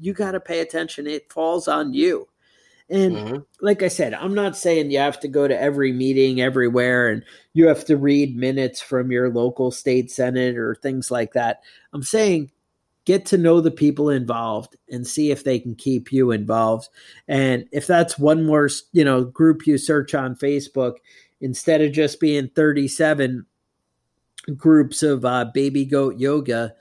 [0.00, 1.06] you got to pay attention.
[1.06, 2.26] It falls on you
[2.88, 3.36] And mm-hmm.
[3.60, 7.24] like I said, I'm not saying you have to go to every meeting everywhere and
[7.52, 11.62] you have to read minutes from your local state senate or things like that.
[11.92, 12.52] I'm saying
[13.06, 16.88] get to know the people involved and see if they can keep you involved.
[17.26, 20.94] And if that's one more, you know, group you search on Facebook,
[21.40, 23.46] instead of just being 37
[24.56, 26.74] groups of uh, baby goat yoga,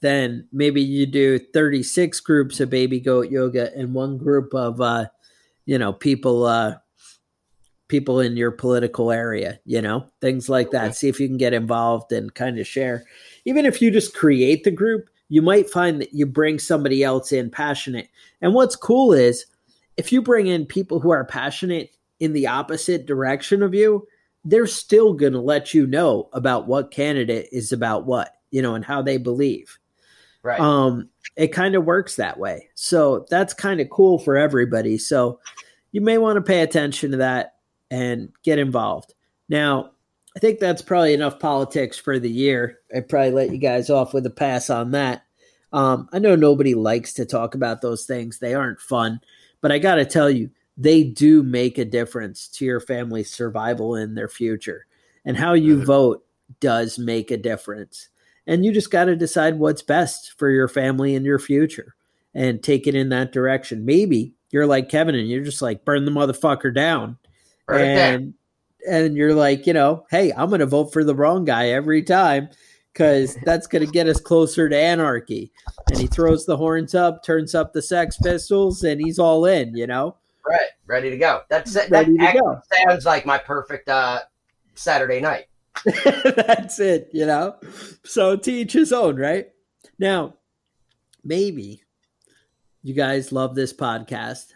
[0.00, 5.06] then maybe you do 36 groups of baby goat yoga and one group of uh,
[5.64, 6.74] you know people uh
[7.88, 10.96] people in your political area you know things like that.
[10.96, 13.04] See if you can get involved and kind of share.
[13.44, 17.32] Even if you just create the group you might find that you bring somebody else
[17.32, 18.08] in passionate.
[18.42, 19.46] And what's cool is
[19.96, 21.90] if you bring in people who are passionate
[22.20, 24.06] in the opposite direction of you
[24.44, 28.74] they're still going to let you know about what candidate is about what you know
[28.74, 29.78] and how they believe.
[30.42, 30.60] Right.
[30.60, 32.68] Um it kind of works that way.
[32.74, 34.98] So that's kind of cool for everybody.
[34.98, 35.40] So
[35.92, 37.54] you may want to pay attention to that
[37.90, 39.14] and get involved.
[39.48, 39.92] Now,
[40.36, 42.78] I think that's probably enough politics for the year.
[42.94, 45.24] I'd probably let you guys off with a pass on that.
[45.72, 49.20] Um, I know nobody likes to talk about those things, they aren't fun,
[49.62, 53.94] but I got to tell you, they do make a difference to your family's survival
[53.96, 54.86] in their future.
[55.24, 55.84] And how you mm-hmm.
[55.84, 56.26] vote
[56.60, 58.08] does make a difference
[58.46, 61.94] and you just got to decide what's best for your family and your future
[62.34, 63.84] and take it in that direction.
[63.84, 67.18] Maybe you're like Kevin and you're just like burn the motherfucker down.
[67.66, 68.34] Burn and
[68.88, 72.02] and you're like, you know, hey, I'm going to vote for the wrong guy every
[72.02, 72.48] time
[72.94, 75.52] cuz that's going to get us closer to anarchy.
[75.90, 79.76] And he throws the horns up, turns up the Sex Pistols and he's all in,
[79.76, 80.16] you know.
[80.44, 81.42] Right, ready to go.
[81.48, 82.60] That's that, that go.
[82.88, 84.22] sounds like my perfect uh
[84.74, 85.46] Saturday night.
[86.24, 87.56] That's it, you know?
[88.04, 89.48] So teach his own, right?
[89.98, 90.34] Now,
[91.24, 91.82] maybe
[92.82, 94.52] you guys love this podcast.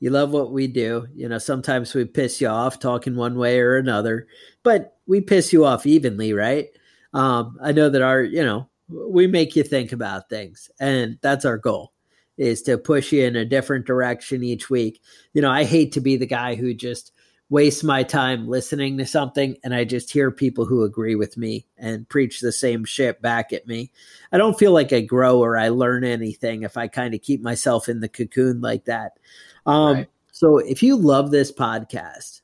[0.00, 1.06] You love what we do.
[1.14, 4.26] You know, sometimes we piss you off talking one way or another,
[4.62, 6.68] but we piss you off evenly, right?
[7.12, 11.44] Um, I know that our, you know, we make you think about things, and that's
[11.44, 11.92] our goal
[12.40, 15.02] is to push you in a different direction each week.
[15.34, 17.12] You know, I hate to be the guy who just
[17.50, 21.66] waste my time listening to something and I just hear people who agree with me
[21.76, 23.90] and preach the same shit back at me.
[24.30, 27.42] I don't feel like I grow or I learn anything if I kind of keep
[27.42, 29.18] myself in the cocoon like that.
[29.66, 30.08] Um, right.
[30.30, 32.42] So if you love this podcast,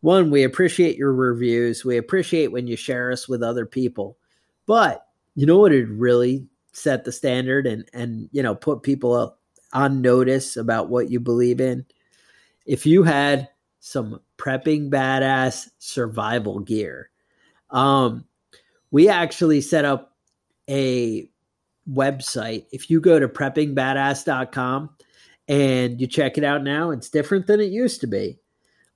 [0.00, 1.84] one, we appreciate your reviews.
[1.84, 4.18] We appreciate when you share us with other people.
[4.66, 5.06] But
[5.36, 9.36] you know what would really set the standard and and you know put people
[9.72, 11.86] on notice about what you believe in?
[12.66, 13.48] If you had
[13.80, 17.10] some prepping badass survival gear.
[17.70, 18.24] Um,
[18.90, 20.16] we actually set up
[20.70, 21.28] a
[21.90, 22.66] website.
[22.72, 24.90] If you go to preppingbadass.com
[25.48, 28.38] and you check it out now, it's different than it used to be.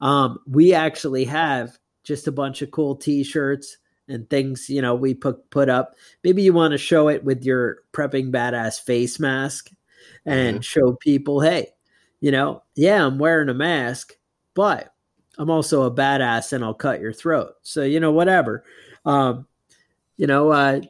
[0.01, 3.76] Um, we actually have just a bunch of cool t-shirts
[4.09, 5.95] and things, you know, we put put up.
[6.24, 9.70] Maybe you want to show it with your prepping badass face mask
[10.26, 10.62] and mm-hmm.
[10.62, 11.68] show people, hey,
[12.20, 14.14] you know, yeah, I'm wearing a mask,
[14.55, 14.91] but
[15.39, 17.55] I'm also a badass and I'll cut your throat.
[17.62, 18.64] So, you know, whatever.
[19.05, 19.47] Um,
[20.16, 20.80] you know, uh,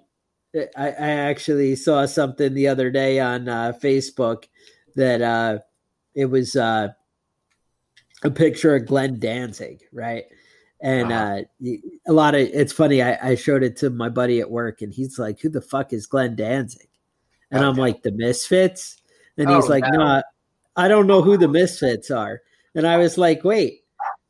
[0.54, 4.44] I, I actually saw something the other day on uh, Facebook
[4.96, 5.58] that uh,
[6.14, 6.88] it was uh,
[8.22, 10.24] a picture of Glenn Danzig, right?
[10.80, 11.42] And uh-huh.
[11.64, 11.76] uh,
[12.06, 13.02] a lot of it's funny.
[13.02, 15.92] I, I, showed it to my buddy at work, and he's like, "Who the fuck
[15.92, 16.88] is Glenn Danzig?"
[17.52, 17.64] And.
[17.64, 18.96] I'm like, "The Misfits,"
[19.38, 20.22] and he's oh, like, "No, nah,
[20.74, 22.42] I don't know who the Misfits are."
[22.74, 23.81] And I was like, "Wait,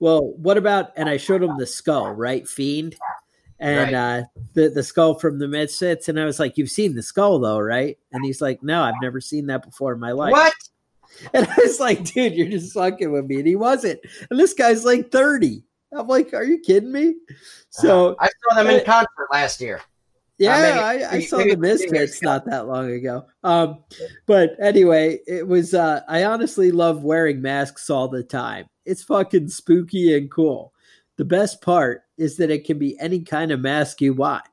[0.02, 0.90] well, what about?
[0.96, 2.48] And I showed him the skull, right?
[2.48, 2.96] Fiend,
[3.60, 4.18] and right.
[4.18, 4.22] uh,
[4.52, 7.60] the the skull from the Misfits, and I was like, "You've seen the skull, though,
[7.60, 10.54] right?" And he's like, "No, I've never seen that before in my life." What?
[11.34, 14.00] And I was like, "Dude, you're just fucking with me." And he wasn't.
[14.28, 15.62] And this guy's like thirty.
[15.96, 17.14] I'm like, "Are you kidding me?"
[17.70, 19.82] So uh, I saw them in uh, concert last year.
[20.38, 23.26] Yeah, uh, I, I, saw the Misfits not that long ago.
[23.44, 23.84] Um,
[24.26, 25.74] but anyway, it was.
[25.74, 28.66] Uh, I honestly love wearing masks all the time.
[28.84, 30.72] It's fucking spooky and cool.
[31.16, 34.44] The best part is that it can be any kind of mask you want.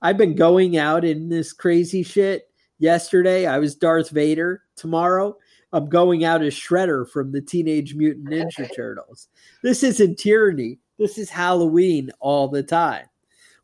[0.00, 2.48] I've been going out in this crazy shit.
[2.78, 4.62] Yesterday, I was Darth Vader.
[4.76, 5.36] Tomorrow,
[5.72, 9.28] I'm going out as Shredder from the Teenage Mutant Ninja Turtles.
[9.62, 10.78] This isn't tyranny.
[10.98, 13.06] This is Halloween all the time.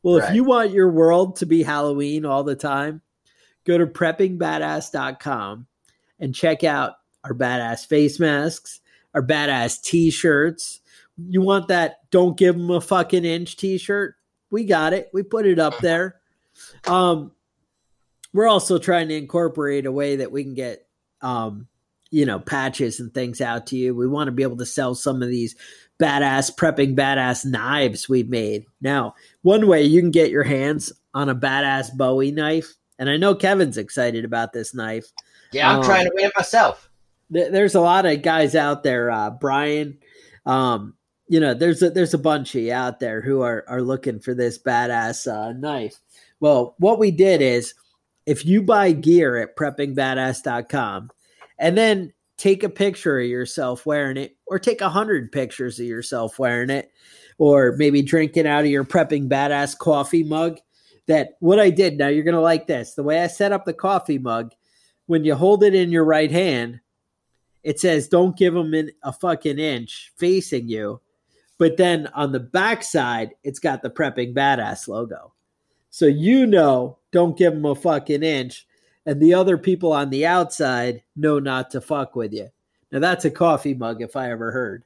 [0.02, 0.28] Well, right.
[0.28, 3.00] if you want your world to be Halloween all the time,
[3.64, 5.66] go to preppingbadass.com
[6.20, 6.94] and check out
[7.24, 8.80] our badass face masks,
[9.14, 10.80] our badass t-shirts.
[11.16, 14.16] You want that don't give them a fucking inch t-shirt?
[14.50, 15.10] We got it.
[15.12, 16.16] We put it up there.
[16.86, 17.32] Um
[18.32, 20.86] we're also trying to incorporate a way that we can get
[21.22, 21.68] um
[22.14, 23.92] you know, patches and things out to you.
[23.92, 25.56] We want to be able to sell some of these
[25.98, 28.66] badass prepping badass knives we've made.
[28.80, 33.16] Now, one way you can get your hands on a badass Bowie knife, and I
[33.16, 35.06] know Kevin's excited about this knife.
[35.50, 36.88] Yeah, I'm um, trying to win it myself.
[37.34, 39.98] Th- there's a lot of guys out there, uh, Brian.
[40.46, 40.94] Um,
[41.28, 44.20] you know, there's a there's a bunch of you out there who are are looking
[44.20, 45.98] for this badass uh, knife.
[46.40, 47.74] Well, what we did is
[48.26, 51.10] if you buy gear at preppingbadass.com
[51.58, 55.86] and then take a picture of yourself wearing it or take a hundred pictures of
[55.86, 56.90] yourself wearing it
[57.38, 60.58] or maybe drinking out of your prepping badass coffee mug
[61.06, 63.72] that what i did now you're to like this the way i set up the
[63.72, 64.52] coffee mug
[65.06, 66.80] when you hold it in your right hand
[67.64, 71.00] it says don't give them a fucking inch facing you
[71.58, 75.32] but then on the back side it's got the prepping badass logo
[75.90, 78.66] so you know don't give them a fucking inch
[79.06, 82.48] and the other people on the outside know not to fuck with you.
[82.90, 84.84] Now that's a coffee mug if I ever heard.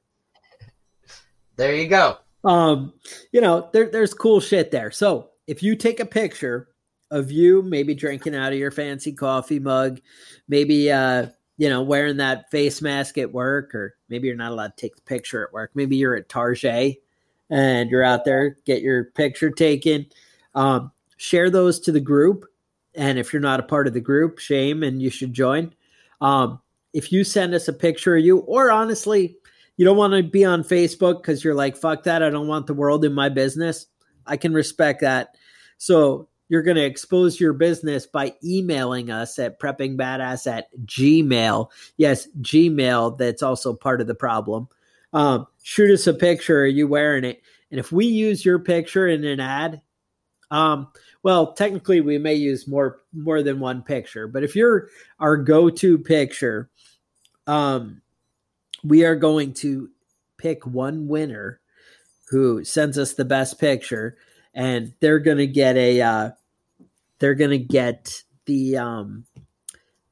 [1.57, 2.19] There you go.
[2.45, 2.93] Um,
[3.33, 4.91] you know, there, there's cool shit there.
[4.91, 6.69] So if you take a picture
[7.11, 10.01] of you maybe drinking out of your fancy coffee mug,
[10.49, 11.27] maybe uh,
[11.59, 14.97] you know, wearing that face mask at work, or maybe you're not allowed to take
[14.97, 15.73] the picture at work.
[15.75, 17.03] Maybe you're at Target
[17.51, 20.07] and you're out there, get your picture taken.
[20.55, 22.47] Um, share those to the group
[22.99, 25.73] and if you're not a part of the group, shame and you should join.
[26.21, 26.61] Um,
[26.93, 29.37] if you send us a picture of you, or honestly,
[29.77, 32.25] you don't want to be on Facebook because you're like, fuck that.
[32.25, 33.87] I don't want the world in my business.
[34.27, 35.37] I can respect that.
[35.77, 41.71] So you're going to expose your business by emailing us at preppingbadass at gmail.
[41.97, 43.19] Yes, Gmail.
[43.19, 44.69] That's also part of the problem.
[45.13, 46.63] Um, shoot us a picture.
[46.63, 47.43] Are you wearing it?
[47.71, 49.83] And if we use your picture in an ad,
[50.51, 50.89] um,
[51.23, 54.89] well, technically we may use more more than one picture, but if you're
[55.21, 56.71] our go-to picture,
[57.47, 58.01] um,
[58.85, 59.91] we are going to
[60.39, 61.61] pick one winner
[62.31, 64.17] who sends us the best picture,
[64.55, 66.31] and they're gonna get a uh,
[67.19, 69.25] they're gonna get the um,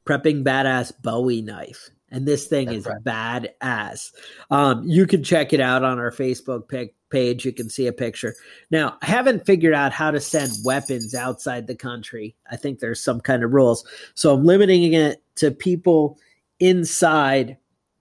[0.05, 1.91] prepping badass Bowie knife.
[2.11, 3.51] And this thing That's is right.
[3.61, 4.13] badass.
[4.51, 7.93] Um, you can check it out on our Facebook pic, page, you can see a
[7.93, 8.35] picture.
[8.71, 12.37] Now, I haven't figured out how to send weapons outside the country.
[12.51, 13.87] I think there's some kind of rules.
[14.15, 16.19] So I'm limiting it to people
[16.61, 17.57] inside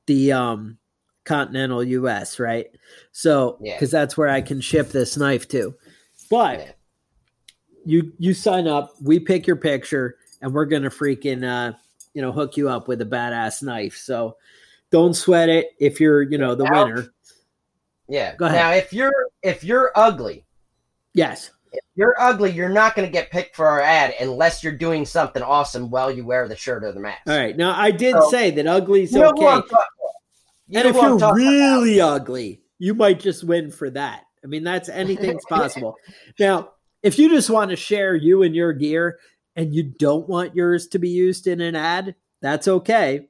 [0.05, 0.77] the um,
[1.23, 2.67] continental US, right?
[3.11, 3.99] So, because yeah.
[3.99, 5.75] that's where I can ship this knife to.
[6.29, 6.77] But.
[7.85, 11.77] You you sign up, we pick your picture, and we're gonna freaking uh,
[12.13, 13.97] you know hook you up with a badass knife.
[13.97, 14.37] So
[14.91, 17.09] don't sweat it if you're you know the winner.
[18.07, 18.35] Yeah.
[18.35, 18.57] Go ahead.
[18.57, 20.45] Now, if you're if you're ugly,
[21.13, 24.73] yes, if you're ugly, you're not going to get picked for our ad unless you're
[24.73, 27.21] doing something awesome while you wear the shirt or the mask.
[27.27, 27.55] All right.
[27.55, 29.45] Now, I did so, say that ugly's okay.
[30.73, 32.21] and if you're really about.
[32.21, 34.23] ugly, you might just win for that.
[34.43, 35.95] I mean, that's anything's possible.
[36.39, 36.71] now,
[37.05, 39.19] if you just want to share you and your gear
[39.55, 43.29] and you don't want yours to be used in an ad, that's okay.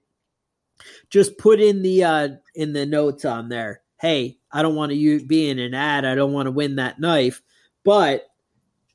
[1.10, 3.82] Just put in the uh in the notes on there.
[4.00, 6.06] Hey, I don't want to be in an ad.
[6.06, 7.42] I don't want to win that knife.
[7.84, 8.28] But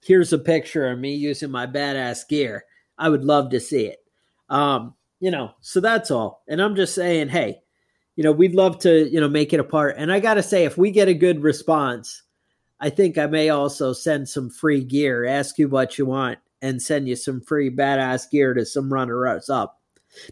[0.03, 2.65] here's a picture of me using my badass gear.
[2.97, 3.99] I would love to see it.
[4.49, 6.43] Um, you know, so that's all.
[6.49, 7.61] And I'm just saying, hey,
[8.17, 9.97] you know, we'd love to, you know, make it a part.
[9.99, 12.23] And I got to say, if we get a good response,
[12.81, 16.81] I think I may also send some free gear, ask you what you want, and
[16.81, 19.81] send you some free badass gear to some runners up.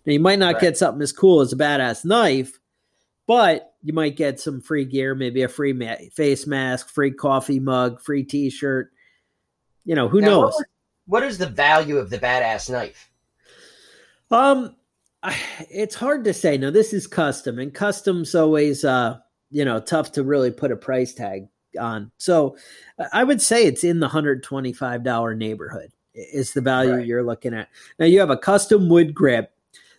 [0.06, 0.62] Now, you might not right.
[0.62, 2.58] get something as cool as a badass knife,
[3.26, 7.60] but you might get some free gear, maybe a free ma- face mask, free coffee
[7.60, 8.90] mug, free T-shirt.
[9.84, 10.54] You know, who now, knows?
[10.54, 10.66] What,
[11.06, 13.10] what is the value of the badass knife?
[14.30, 14.74] Um,
[15.70, 16.56] it's hard to say.
[16.56, 19.18] Now, this is custom, and custom's always, uh,
[19.50, 21.48] you know, tough to really put a price tag
[21.78, 22.10] on.
[22.18, 22.56] So,
[23.12, 25.90] I would say it's in the hundred twenty-five dollar neighborhood.
[26.14, 27.06] Is the value right.
[27.06, 27.68] you're looking at?
[27.98, 29.52] Now, you have a custom wood grip.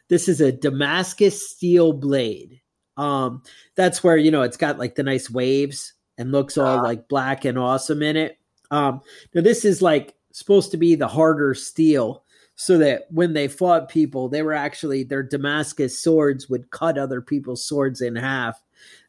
[0.10, 2.60] This is a Damascus steel blade
[3.00, 3.44] um,
[3.76, 7.08] that's where you know it's got like the nice waves and looks all uh, like
[7.08, 8.38] black and awesome in it.
[8.72, 9.02] Um,
[9.34, 13.88] now this is like supposed to be the harder steel, so that when they fought
[13.88, 18.62] people, they were actually their Damascus swords would cut other people's swords in half.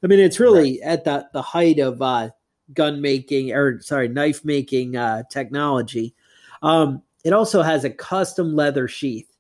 [0.05, 0.93] I mean, it's really right.
[0.93, 2.31] at the the height of uh,
[2.75, 6.15] gun making or sorry, knife making uh, technology.
[6.63, 9.31] Um, it also has a custom leather sheath,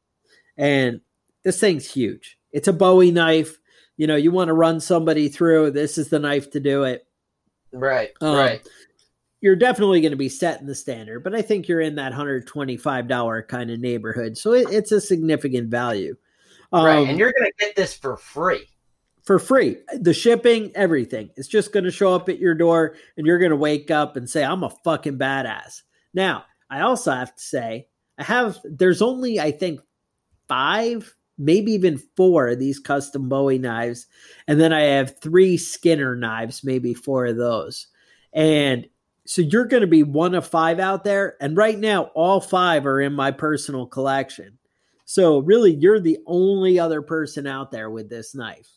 [0.57, 1.01] and
[1.43, 2.39] this thing's huge.
[2.53, 3.61] It's a Bowie knife
[4.01, 7.07] you know, you want to run somebody through, this is the knife to do it.
[7.70, 8.12] Right.
[8.22, 8.66] Um, right.
[9.43, 13.47] You're definitely going to be setting the standard, but I think you're in that $125
[13.47, 14.39] kind of neighborhood.
[14.39, 16.16] So it, it's a significant value.
[16.72, 18.64] Um, right, and you're gonna get this for free.
[19.25, 19.77] For free.
[19.93, 21.31] The shipping, everything.
[21.37, 24.16] It's just going to show up at your door and you're going to wake up
[24.16, 25.83] and say, I'm a fucking badass.
[26.14, 29.81] Now, I also have to say, I have, there's only, I think,
[30.49, 34.07] five, maybe even four of these custom Bowie knives.
[34.47, 37.87] And then I have three Skinner knives, maybe four of those.
[38.33, 38.87] And
[39.27, 41.37] so you're going to be one of five out there.
[41.41, 44.59] And right now, all five are in my personal collection.
[45.05, 48.68] So really, you're the only other person out there with this knife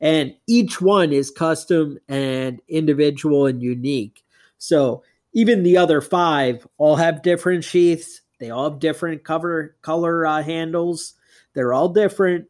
[0.00, 4.24] and each one is custom and individual and unique.
[4.58, 8.22] So even the other five all have different sheaths.
[8.38, 11.14] They all have different cover color uh, handles.
[11.54, 12.46] They're all different,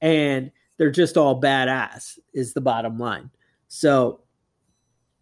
[0.00, 2.18] and they're just all badass.
[2.32, 3.30] Is the bottom line.
[3.66, 4.20] So,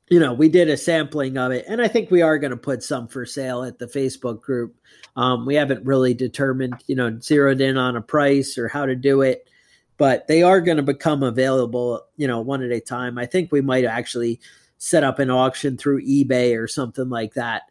[0.09, 2.57] you know, we did a sampling of it, and I think we are going to
[2.57, 4.77] put some for sale at the Facebook group.
[5.17, 8.95] Um, we haven't really determined, you know, zeroed in on a price or how to
[8.95, 9.49] do it
[9.97, 13.19] but they are going to become available, you know, one at a time.
[13.19, 14.41] I think we might actually
[14.79, 17.63] set up an auction through eBay or something like that.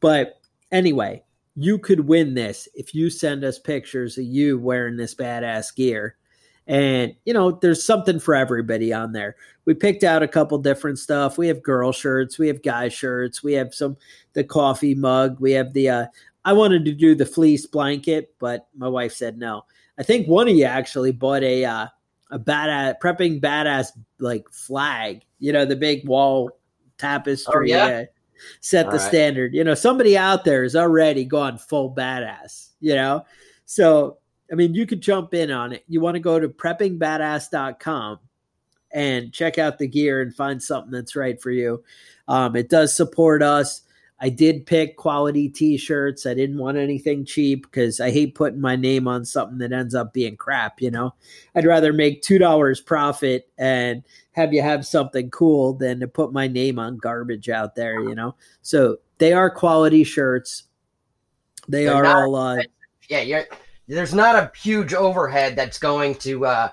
[0.00, 1.24] But anyway,
[1.56, 6.16] you could win this if you send us pictures of you wearing this badass gear.
[6.68, 9.34] And, you know, there's something for everybody on there.
[9.64, 11.36] We picked out a couple different stuff.
[11.36, 13.96] We have girl shirts, we have guy shirts, we have some,
[14.34, 16.06] the coffee mug, we have the, uh,
[16.44, 19.64] I wanted to do the fleece blanket, but my wife said no.
[19.98, 21.86] I think one of you actually bought a uh,
[22.30, 23.88] a badass prepping badass
[24.18, 25.24] like flag.
[25.38, 26.50] You know, the big wall
[26.98, 27.72] tapestry.
[27.72, 27.86] Oh, yeah?
[27.86, 28.04] uh,
[28.60, 29.06] set All the right.
[29.06, 29.54] standard.
[29.54, 32.70] You know, somebody out there has already gone full badass.
[32.80, 33.24] You know,
[33.64, 34.18] so
[34.50, 35.84] I mean, you could jump in on it.
[35.88, 38.18] You want to go to preppingbadass.com
[38.92, 41.82] and check out the gear and find something that's right for you.
[42.28, 43.82] Um, it does support us.
[44.22, 46.26] I did pick quality t-shirts.
[46.26, 49.96] I didn't want anything cheap because I hate putting my name on something that ends
[49.96, 51.14] up being crap, you know.
[51.56, 56.32] I'd rather make two dollars profit and have you have something cool than to put
[56.32, 58.36] my name on garbage out there, you know.
[58.62, 60.64] So they are quality shirts.
[61.66, 62.62] They They're are not all uh
[63.08, 63.46] Yeah, you're,
[63.88, 66.68] there's not a huge overhead that's going to uh,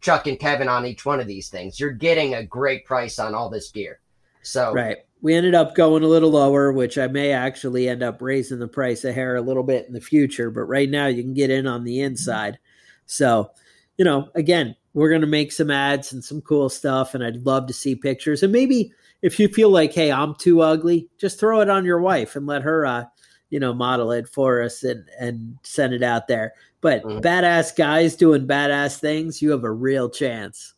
[0.00, 1.80] Chuck and Kevin on each one of these things.
[1.80, 3.98] You're getting a great price on all this gear.
[4.42, 4.98] So right.
[5.22, 8.68] We ended up going a little lower, which I may actually end up raising the
[8.68, 10.50] price of hair a little bit in the future.
[10.50, 12.58] But right now, you can get in on the inside.
[13.06, 13.52] So,
[13.96, 17.14] you know, again, we're going to make some ads and some cool stuff.
[17.14, 18.42] And I'd love to see pictures.
[18.42, 18.92] And maybe
[19.22, 22.46] if you feel like, hey, I'm too ugly, just throw it on your wife and
[22.46, 23.04] let her, uh,
[23.48, 26.54] you know, model it for us and, and send it out there.
[26.80, 27.22] But Mhm.
[27.22, 30.74] badass guys doing badass things, you have a real chance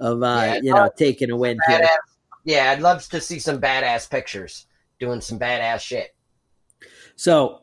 [0.00, 1.88] of, uh, Yeah, you know, taking a win here.
[2.44, 4.66] Yeah, I'd love to see some badass pictures
[4.98, 6.14] doing some badass shit.
[7.16, 7.62] So,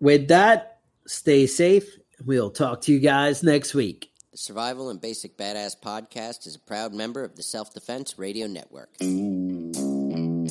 [0.00, 1.96] with that, stay safe.
[2.24, 4.10] We'll talk to you guys next week.
[4.32, 8.46] The Survival and Basic Badass podcast is a proud member of the Self Defense Radio
[8.46, 8.96] Network.
[8.98, 10.48] Mm-hmm.